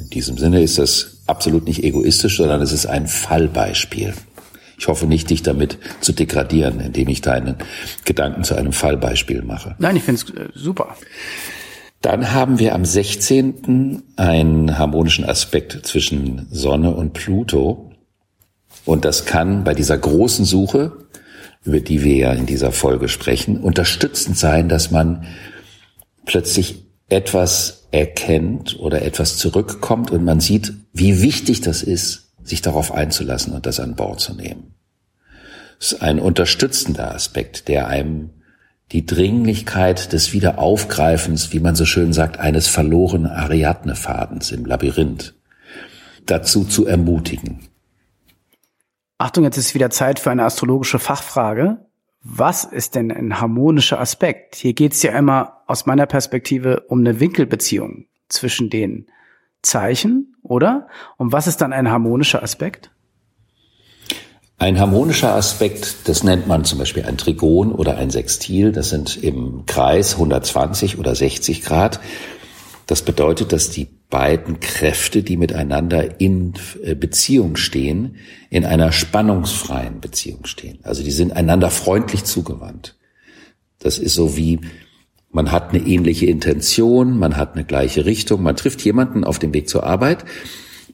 In 0.00 0.10
diesem 0.10 0.36
Sinne 0.36 0.60
ist 0.60 0.78
das 0.78 1.22
absolut 1.26 1.66
nicht 1.66 1.84
egoistisch, 1.84 2.36
sondern 2.36 2.60
es 2.62 2.72
ist 2.72 2.86
ein 2.86 3.06
Fallbeispiel. 3.06 4.12
Ich 4.76 4.88
hoffe 4.88 5.06
nicht, 5.06 5.30
dich 5.30 5.42
damit 5.42 5.78
zu 6.00 6.12
degradieren, 6.12 6.80
indem 6.80 7.08
ich 7.08 7.22
deinen 7.22 7.56
Gedanken 8.04 8.42
zu 8.42 8.56
einem 8.56 8.72
Fallbeispiel 8.72 9.42
mache. 9.42 9.76
Nein, 9.78 9.96
ich 9.96 10.02
finde 10.02 10.20
es 10.20 10.30
äh, 10.30 10.48
super. 10.52 10.96
Dann 12.02 12.32
haben 12.32 12.58
wir 12.58 12.74
am 12.74 12.84
16. 12.84 14.02
einen 14.16 14.78
harmonischen 14.78 15.24
Aspekt 15.24 15.86
zwischen 15.86 16.46
Sonne 16.50 16.94
und 16.94 17.12
Pluto. 17.12 17.90
Und 18.84 19.04
das 19.04 19.24
kann 19.24 19.64
bei 19.64 19.74
dieser 19.74 19.98
großen 19.98 20.44
Suche, 20.44 20.92
über 21.64 21.80
die 21.80 22.04
wir 22.04 22.16
ja 22.16 22.32
in 22.32 22.46
dieser 22.46 22.70
Folge 22.70 23.08
sprechen, 23.08 23.60
unterstützend 23.60 24.38
sein, 24.38 24.68
dass 24.68 24.90
man 24.90 25.26
plötzlich 26.24 26.86
etwas 27.08 27.88
erkennt 27.90 28.78
oder 28.78 29.02
etwas 29.02 29.38
zurückkommt 29.38 30.10
und 30.10 30.24
man 30.24 30.40
sieht, 30.40 30.74
wie 30.92 31.22
wichtig 31.22 31.60
das 31.60 31.82
ist, 31.82 32.32
sich 32.42 32.62
darauf 32.62 32.92
einzulassen 32.92 33.52
und 33.52 33.66
das 33.66 33.80
an 33.80 33.96
Bord 33.96 34.20
zu 34.20 34.34
nehmen. 34.34 34.74
Das 35.78 35.92
ist 35.92 36.02
ein 36.02 36.20
unterstützender 36.20 37.14
Aspekt, 37.14 37.68
der 37.68 37.88
einem 37.88 38.30
die 38.92 39.04
Dringlichkeit 39.04 40.12
des 40.12 40.32
Wiederaufgreifens, 40.32 41.52
wie 41.52 41.60
man 41.60 41.74
so 41.74 41.84
schön 41.84 42.12
sagt, 42.12 42.38
eines 42.38 42.68
verlorenen 42.68 43.26
Ariadne-Fadens 43.26 44.52
im 44.52 44.64
Labyrinth 44.64 45.34
dazu 46.24 46.64
zu 46.64 46.86
ermutigen. 46.86 47.60
Achtung, 49.18 49.44
jetzt 49.44 49.56
ist 49.56 49.74
wieder 49.74 49.90
Zeit 49.90 50.18
für 50.18 50.30
eine 50.30 50.44
astrologische 50.44 50.98
Fachfrage. 50.98 51.78
Was 52.22 52.64
ist 52.64 52.94
denn 52.96 53.10
ein 53.10 53.40
harmonischer 53.40 54.00
Aspekt? 54.00 54.56
Hier 54.56 54.72
geht 54.72 54.92
es 54.92 55.02
ja 55.02 55.16
immer 55.16 55.62
aus 55.66 55.86
meiner 55.86 56.06
Perspektive 56.06 56.80
um 56.88 57.00
eine 57.00 57.20
Winkelbeziehung 57.20 58.06
zwischen 58.28 58.68
den 58.68 59.06
Zeichen, 59.62 60.36
oder? 60.42 60.88
Und 61.16 61.32
was 61.32 61.46
ist 61.46 61.60
dann 61.60 61.72
ein 61.72 61.90
harmonischer 61.90 62.42
Aspekt? 62.42 62.90
Ein 64.58 64.80
harmonischer 64.80 65.34
Aspekt, 65.34 66.08
das 66.08 66.24
nennt 66.24 66.46
man 66.46 66.64
zum 66.64 66.78
Beispiel 66.78 67.04
ein 67.04 67.18
Trigon 67.18 67.72
oder 67.72 67.98
ein 67.98 68.10
Sextil, 68.10 68.72
das 68.72 68.88
sind 68.88 69.22
im 69.22 69.66
Kreis 69.66 70.14
120 70.14 70.98
oder 70.98 71.14
60 71.14 71.62
Grad. 71.62 72.00
Das 72.86 73.02
bedeutet, 73.02 73.52
dass 73.52 73.68
die 73.68 73.86
beiden 74.08 74.60
Kräfte, 74.60 75.22
die 75.22 75.36
miteinander 75.36 76.20
in 76.20 76.54
äh, 76.82 76.94
Beziehung 76.94 77.56
stehen, 77.56 78.16
in 78.48 78.64
einer 78.64 78.92
spannungsfreien 78.92 80.00
Beziehung 80.00 80.46
stehen. 80.46 80.78
Also 80.84 81.02
die 81.02 81.10
sind 81.10 81.32
einander 81.32 81.70
freundlich 81.70 82.24
zugewandt. 82.24 82.96
Das 83.78 83.98
ist 83.98 84.14
so 84.14 84.38
wie, 84.38 84.60
man 85.30 85.52
hat 85.52 85.74
eine 85.74 85.84
ähnliche 85.86 86.26
Intention, 86.26 87.18
man 87.18 87.36
hat 87.36 87.54
eine 87.54 87.64
gleiche 87.64 88.06
Richtung, 88.06 88.42
man 88.42 88.56
trifft 88.56 88.80
jemanden 88.82 89.24
auf 89.24 89.38
dem 89.38 89.52
Weg 89.52 89.68
zur 89.68 89.84
Arbeit 89.84 90.24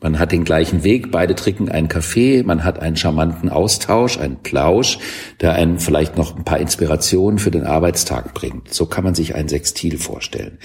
man 0.03 0.19
hat 0.19 0.33
den 0.33 0.45
gleichen 0.45 0.85
Weg, 0.85 1.11
beide 1.11 1.35
trinken 1.35 1.69
einen 1.69 1.89
Kaffee, 1.89 2.43
man 2.43 2.65
hat 2.65 2.79
einen 2.81 2.97
charmanten 2.97 3.49
Austausch, 3.49 4.19
einen 4.19 4.43
Plausch, 4.43 4.99
der 5.41 5.55
einen 5.55 5.79
vielleicht 5.79 6.17
noch 6.17 6.37
ein 6.37 6.45
paar 6.45 6.59
Inspirationen 6.59 7.39
für 7.39 7.51
den 7.51 7.65
Arbeitstag 7.65 8.35
bringt. 8.35 8.75
So 8.75 8.87
kann 8.87 9.05
man 9.05 9.15
sich 9.15 9.35
ein 9.35 9.49
Sextil 9.49 9.99
vorstellen. 9.99 10.59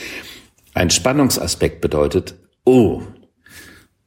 Ein 0.73 0.89
Spannungsaspekt 0.89 1.81
bedeutet, 1.81 2.35
oh, 2.65 3.01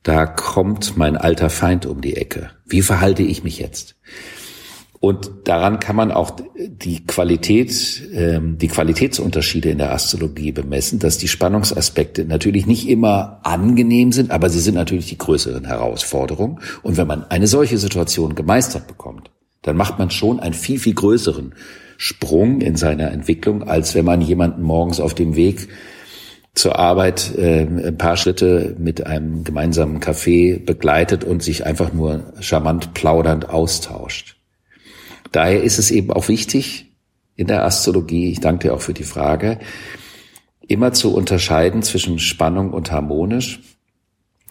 da 0.03 0.27
kommt 0.27 0.97
mein 0.97 1.17
alter 1.17 1.51
Feind 1.51 1.87
um 1.87 2.01
die 2.01 2.17
Ecke. 2.17 2.51
Wie 2.67 2.83
verhalte 2.83 3.23
ich 3.23 3.45
mich 3.45 3.59
jetzt? 3.59 3.97
Und 5.03 5.31
daran 5.45 5.81
kann 5.81 5.97
man 5.97 6.13
auch 6.13 6.33
die 6.57 7.07
Qualität, 7.07 8.03
ähm, 8.13 8.59
die 8.59 8.69
Qualitätsunterschiede 8.69 9.71
in 9.71 9.79
der 9.79 9.95
Astrologie 9.95 10.53
bemessen, 10.53 10.99
dass 10.99 11.17
die 11.17 11.27
Spannungsaspekte 11.27 12.27
natürlich 12.27 12.67
nicht 12.67 12.87
immer 12.87 13.41
angenehm 13.43 14.13
sind, 14.13 14.31
aber 14.31 14.51
sie 14.51 14.61
sind 14.61 14.75
natürlich 14.75 15.07
die 15.07 15.17
größeren 15.17 15.65
Herausforderungen. 15.65 16.61
Und 16.83 16.99
wenn 16.99 17.07
man 17.07 17.25
eine 17.31 17.47
solche 17.47 17.79
Situation 17.79 18.35
gemeistert 18.35 18.89
bekommt, 18.89 19.31
dann 19.63 19.75
macht 19.75 19.99
man 19.99 20.11
schon 20.11 20.39
einen 20.39 20.53
viel, 20.55 20.79
viel 20.79 20.95
größeren 20.95 21.55
Sprung 21.97 22.61
in 22.61 22.77
seiner 22.77 23.11
Entwicklung, 23.11 23.63
als 23.63 23.95
wenn 23.95 24.05
man 24.05 24.21
jemanden 24.21 24.63
morgens 24.63 25.01
auf 25.01 25.15
dem 25.15 25.35
Weg 25.35 25.69
zur 26.55 26.79
Arbeit 26.79 27.39
äh, 27.39 27.63
ein 27.63 27.97
paar 27.97 28.19
Schritte 28.19 28.77
mit 28.79 29.07
einem 29.07 29.45
gemeinsamen 29.45 30.01
Kaffee 30.01 30.59
begleitet 30.59 31.25
und 31.25 31.43
sich 31.43 31.65
einfach 31.65 31.95
nur 31.95 32.35
charmant 32.41 32.93
plaudernd 32.93 33.49
austauscht. 33.49 34.40
Daher 35.33 35.63
ist 35.63 35.79
es 35.79 35.91
eben 35.91 36.13
auch 36.13 36.29
wichtig 36.29 36.93
in 37.37 37.47
der 37.47 37.65
Astrologie, 37.65 38.31
ich 38.31 38.41
danke 38.41 38.69
dir 38.69 38.75
auch 38.75 38.83
für 38.83 38.95
die 38.95 39.05
Frage, 39.05 39.59
immer 40.67 40.93
zu 40.93 41.15
unterscheiden 41.15 41.83
zwischen 41.83 42.19
Spannung 42.19 42.73
und 42.73 42.93
harmonisch 42.93 43.61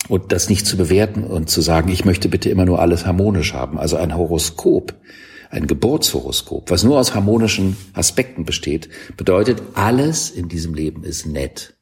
und 0.07 0.31
das 0.31 0.49
nicht 0.49 0.65
zu 0.65 0.77
bewerten 0.77 1.23
und 1.23 1.49
zu 1.49 1.61
sagen, 1.61 1.91
ich 1.91 2.05
möchte 2.05 2.29
bitte 2.29 2.49
immer 2.49 2.65
nur 2.65 2.79
alles 2.79 3.05
harmonisch 3.05 3.53
haben. 3.53 3.77
Also 3.77 3.97
ein 3.97 4.15
Horoskop, 4.15 4.95
ein 5.49 5.67
Geburtshoroskop, 5.67 6.71
was 6.71 6.83
nur 6.83 6.99
aus 6.99 7.13
harmonischen 7.13 7.77
Aspekten 7.93 8.45
besteht, 8.45 8.89
bedeutet, 9.17 9.61
alles 9.73 10.29
in 10.29 10.47
diesem 10.47 10.73
Leben 10.73 11.03
ist 11.03 11.25
nett. 11.25 11.75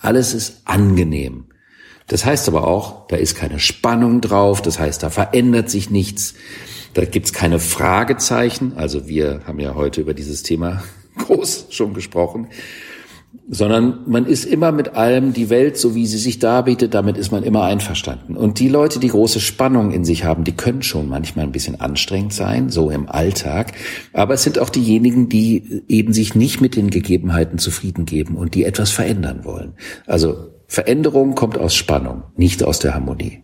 Alles 0.00 0.34
ist 0.34 0.62
angenehm. 0.64 1.46
Das 2.06 2.24
heißt 2.24 2.48
aber 2.48 2.66
auch, 2.66 3.06
da 3.08 3.16
ist 3.16 3.34
keine 3.34 3.60
Spannung 3.60 4.20
drauf, 4.20 4.62
das 4.62 4.78
heißt, 4.78 5.02
da 5.02 5.10
verändert 5.10 5.68
sich 5.68 5.90
nichts. 5.90 6.34
Da 6.94 7.04
gibt's 7.04 7.32
keine 7.32 7.58
Fragezeichen. 7.58 8.72
Also 8.76 9.08
wir 9.08 9.40
haben 9.46 9.60
ja 9.60 9.74
heute 9.74 10.00
über 10.00 10.14
dieses 10.14 10.42
Thema 10.42 10.82
groß 11.18 11.66
schon 11.70 11.94
gesprochen. 11.94 12.48
Sondern 13.50 14.00
man 14.06 14.24
ist 14.24 14.44
immer 14.44 14.72
mit 14.72 14.94
allem, 14.94 15.32
die 15.34 15.50
Welt, 15.50 15.76
so 15.76 15.94
wie 15.94 16.06
sie 16.06 16.18
sich 16.18 16.38
darbietet, 16.38 16.94
damit 16.94 17.18
ist 17.18 17.30
man 17.30 17.42
immer 17.42 17.64
einverstanden. 17.64 18.36
Und 18.36 18.58
die 18.58 18.68
Leute, 18.68 19.00
die 19.00 19.08
große 19.08 19.40
Spannung 19.40 19.90
in 19.92 20.04
sich 20.04 20.24
haben, 20.24 20.44
die 20.44 20.52
können 20.52 20.82
schon 20.82 21.08
manchmal 21.08 21.44
ein 21.46 21.52
bisschen 21.52 21.78
anstrengend 21.78 22.32
sein, 22.32 22.70
so 22.70 22.90
im 22.90 23.08
Alltag. 23.08 23.72
Aber 24.14 24.34
es 24.34 24.42
sind 24.42 24.58
auch 24.58 24.70
diejenigen, 24.70 25.28
die 25.28 25.82
eben 25.88 26.14
sich 26.14 26.34
nicht 26.34 26.60
mit 26.60 26.76
den 26.76 26.88
Gegebenheiten 26.88 27.58
zufrieden 27.58 28.06
geben 28.06 28.36
und 28.36 28.54
die 28.54 28.64
etwas 28.64 28.90
verändern 28.90 29.44
wollen. 29.44 29.74
Also 30.06 30.48
Veränderung 30.66 31.34
kommt 31.34 31.58
aus 31.58 31.74
Spannung, 31.74 32.24
nicht 32.36 32.62
aus 32.62 32.78
der 32.78 32.94
Harmonie. 32.94 33.42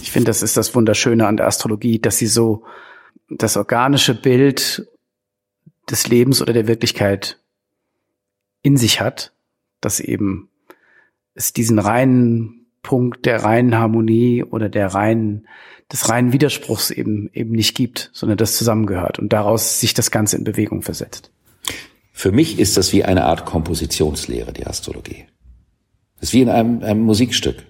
Ich 0.00 0.10
finde, 0.10 0.26
das 0.26 0.42
ist 0.42 0.56
das 0.56 0.74
Wunderschöne 0.74 1.26
an 1.26 1.36
der 1.36 1.46
Astrologie, 1.46 1.98
dass 1.98 2.18
sie 2.18 2.26
so 2.26 2.64
das 3.28 3.56
organische 3.56 4.14
Bild 4.14 4.88
des 5.90 6.08
Lebens 6.08 6.42
oder 6.42 6.52
der 6.52 6.66
Wirklichkeit 6.66 7.38
in 8.62 8.76
sich 8.76 9.00
hat, 9.00 9.32
dass 9.80 10.00
eben 10.00 10.48
es 11.34 11.52
diesen 11.52 11.78
reinen 11.78 12.66
Punkt 12.82 13.26
der 13.26 13.42
reinen 13.44 13.76
Harmonie 13.76 14.42
oder 14.42 14.68
der 14.68 14.88
reinen, 14.88 15.46
des 15.92 16.08
reinen 16.08 16.32
Widerspruchs 16.32 16.90
eben, 16.90 17.30
eben 17.32 17.52
nicht 17.52 17.76
gibt, 17.76 18.10
sondern 18.12 18.38
das 18.38 18.56
zusammengehört 18.56 19.18
und 19.18 19.32
daraus 19.32 19.80
sich 19.80 19.94
das 19.94 20.10
Ganze 20.10 20.36
in 20.36 20.44
Bewegung 20.44 20.82
versetzt. 20.82 21.30
Für 22.12 22.32
mich 22.32 22.58
ist 22.58 22.76
das 22.76 22.92
wie 22.92 23.04
eine 23.04 23.24
Art 23.24 23.46
Kompositionslehre, 23.46 24.52
die 24.52 24.66
Astrologie. 24.66 25.26
Das 26.18 26.30
ist 26.30 26.32
wie 26.32 26.42
in 26.42 26.48
einem, 26.48 26.82
einem 26.82 27.02
Musikstück. 27.02 27.64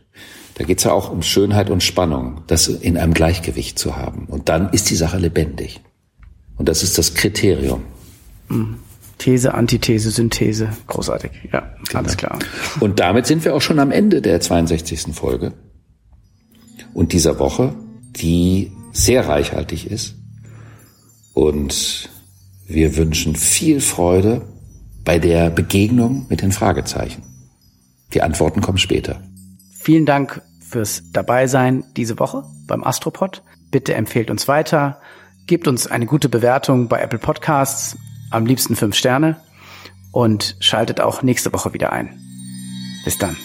Da 0.58 0.64
geht 0.64 0.78
es 0.78 0.84
ja 0.84 0.92
auch 0.92 1.10
um 1.10 1.22
Schönheit 1.22 1.70
und 1.70 1.84
Spannung, 1.84 2.42
das 2.48 2.66
in 2.66 2.98
einem 2.98 3.14
Gleichgewicht 3.14 3.78
zu 3.78 3.96
haben. 3.96 4.26
Und 4.26 4.48
dann 4.48 4.70
ist 4.70 4.90
die 4.90 4.96
Sache 4.96 5.16
lebendig. 5.16 5.80
Und 6.56 6.68
das 6.68 6.82
ist 6.82 6.98
das 6.98 7.14
Kriterium. 7.14 7.84
Mhm. 8.48 8.78
These, 9.18 9.54
Antithese, 9.54 10.10
Synthese. 10.10 10.70
Großartig. 10.88 11.30
Ja, 11.52 11.74
genau. 11.86 12.00
alles 12.00 12.16
klar. 12.16 12.38
Und 12.80 12.98
damit 12.98 13.26
sind 13.26 13.44
wir 13.44 13.54
auch 13.54 13.60
schon 13.60 13.78
am 13.78 13.92
Ende 13.92 14.20
der 14.20 14.40
62. 14.40 15.14
Folge. 15.14 15.52
Und 16.92 17.12
dieser 17.12 17.38
Woche, 17.38 17.74
die 18.16 18.72
sehr 18.92 19.28
reichhaltig 19.28 19.88
ist. 19.88 20.16
Und 21.34 22.10
wir 22.66 22.96
wünschen 22.96 23.36
viel 23.36 23.80
Freude 23.80 24.42
bei 25.04 25.20
der 25.20 25.50
Begegnung 25.50 26.26
mit 26.28 26.42
den 26.42 26.50
Fragezeichen. 26.50 27.22
Die 28.12 28.22
Antworten 28.22 28.60
kommen 28.60 28.78
später. 28.78 29.22
Vielen 29.72 30.04
Dank 30.04 30.42
fürs 30.68 31.02
Dabeisein 31.12 31.84
diese 31.96 32.18
Woche 32.18 32.44
beim 32.66 32.84
Astropod. 32.84 33.42
Bitte 33.70 33.94
empfehlt 33.94 34.30
uns 34.30 34.48
weiter, 34.48 35.00
gebt 35.46 35.66
uns 35.66 35.86
eine 35.86 36.06
gute 36.06 36.28
Bewertung 36.28 36.88
bei 36.88 37.00
Apple 37.00 37.18
Podcasts, 37.18 37.96
am 38.30 38.46
liebsten 38.46 38.76
fünf 38.76 38.94
Sterne 38.94 39.40
und 40.12 40.56
schaltet 40.60 41.00
auch 41.00 41.22
nächste 41.22 41.52
Woche 41.52 41.72
wieder 41.72 41.92
ein. 41.92 42.18
Bis 43.04 43.18
dann. 43.18 43.36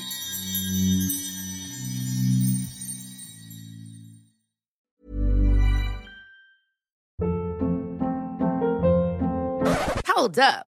Hold 10.15 10.39
up. 10.39 10.72